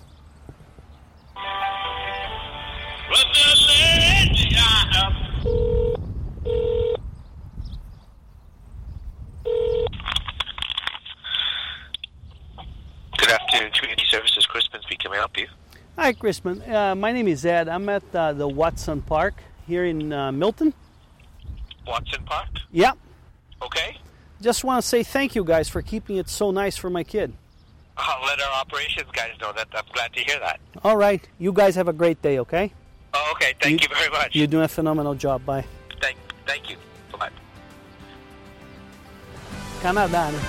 Afternoon, 13.56 13.74
Community 13.74 14.04
Services. 14.10 14.46
Crispin 14.46 14.82
speaking. 14.82 15.12
May 15.12 15.18
I 15.18 15.20
help 15.22 15.38
you? 15.38 15.48
Hi, 15.98 16.12
Crispin. 16.14 16.62
Uh, 16.62 16.94
my 16.96 17.12
name 17.14 17.28
is 17.30 17.46
Ed. 17.46 17.70
I'm 17.70 17.88
at 17.88 18.04
uh, 18.14 18.34
the 18.34 18.48
Watson 18.48 19.02
Park 19.02 19.36
here 19.66 19.86
in 19.86 20.12
uh, 20.12 20.32
Milton. 20.34 20.74
Watson 21.88 22.22
Park. 22.26 22.50
Yeah. 22.72 22.92
Okay. 23.62 23.98
Just 24.42 24.64
want 24.66 24.82
to 24.84 24.88
say 24.88 25.04
thank 25.04 25.36
you 25.36 25.46
guys 25.46 25.70
for 25.70 25.82
keeping 25.82 26.18
it 26.18 26.28
so 26.28 26.52
nice 26.52 26.76
for 26.76 26.90
my 26.90 27.04
kid. 27.04 27.32
I'll 27.98 28.26
let 28.26 28.42
our 28.42 28.52
operations 28.60 29.10
guys 29.14 29.32
know 29.40 29.54
that. 29.54 29.68
I'm 29.74 29.86
glad 29.94 30.12
to 30.14 30.20
hear 30.20 30.38
that. 30.40 30.60
All 30.84 30.98
right. 30.98 31.26
You 31.40 31.54
guys 31.54 31.76
have 31.76 31.88
a 31.88 31.94
great 31.94 32.22
day, 32.22 32.40
okay? 32.40 32.74
Oh, 33.14 33.32
okay. 33.36 33.54
Thank 33.62 33.82
You- 33.82 33.88
you, 33.90 33.96
very 33.96 34.10
much. 34.12 34.36
You're 34.36 34.48
doing 34.48 34.66
a 34.66 34.68
phenomenal 34.68 35.16
job. 35.16 35.46
Bye. 35.46 35.64
Thank, 36.02 36.18
thank 36.46 36.70
you. 36.70 36.76
Bye. 37.18 37.30
Canadá, 39.82 40.30
né? 40.32 40.40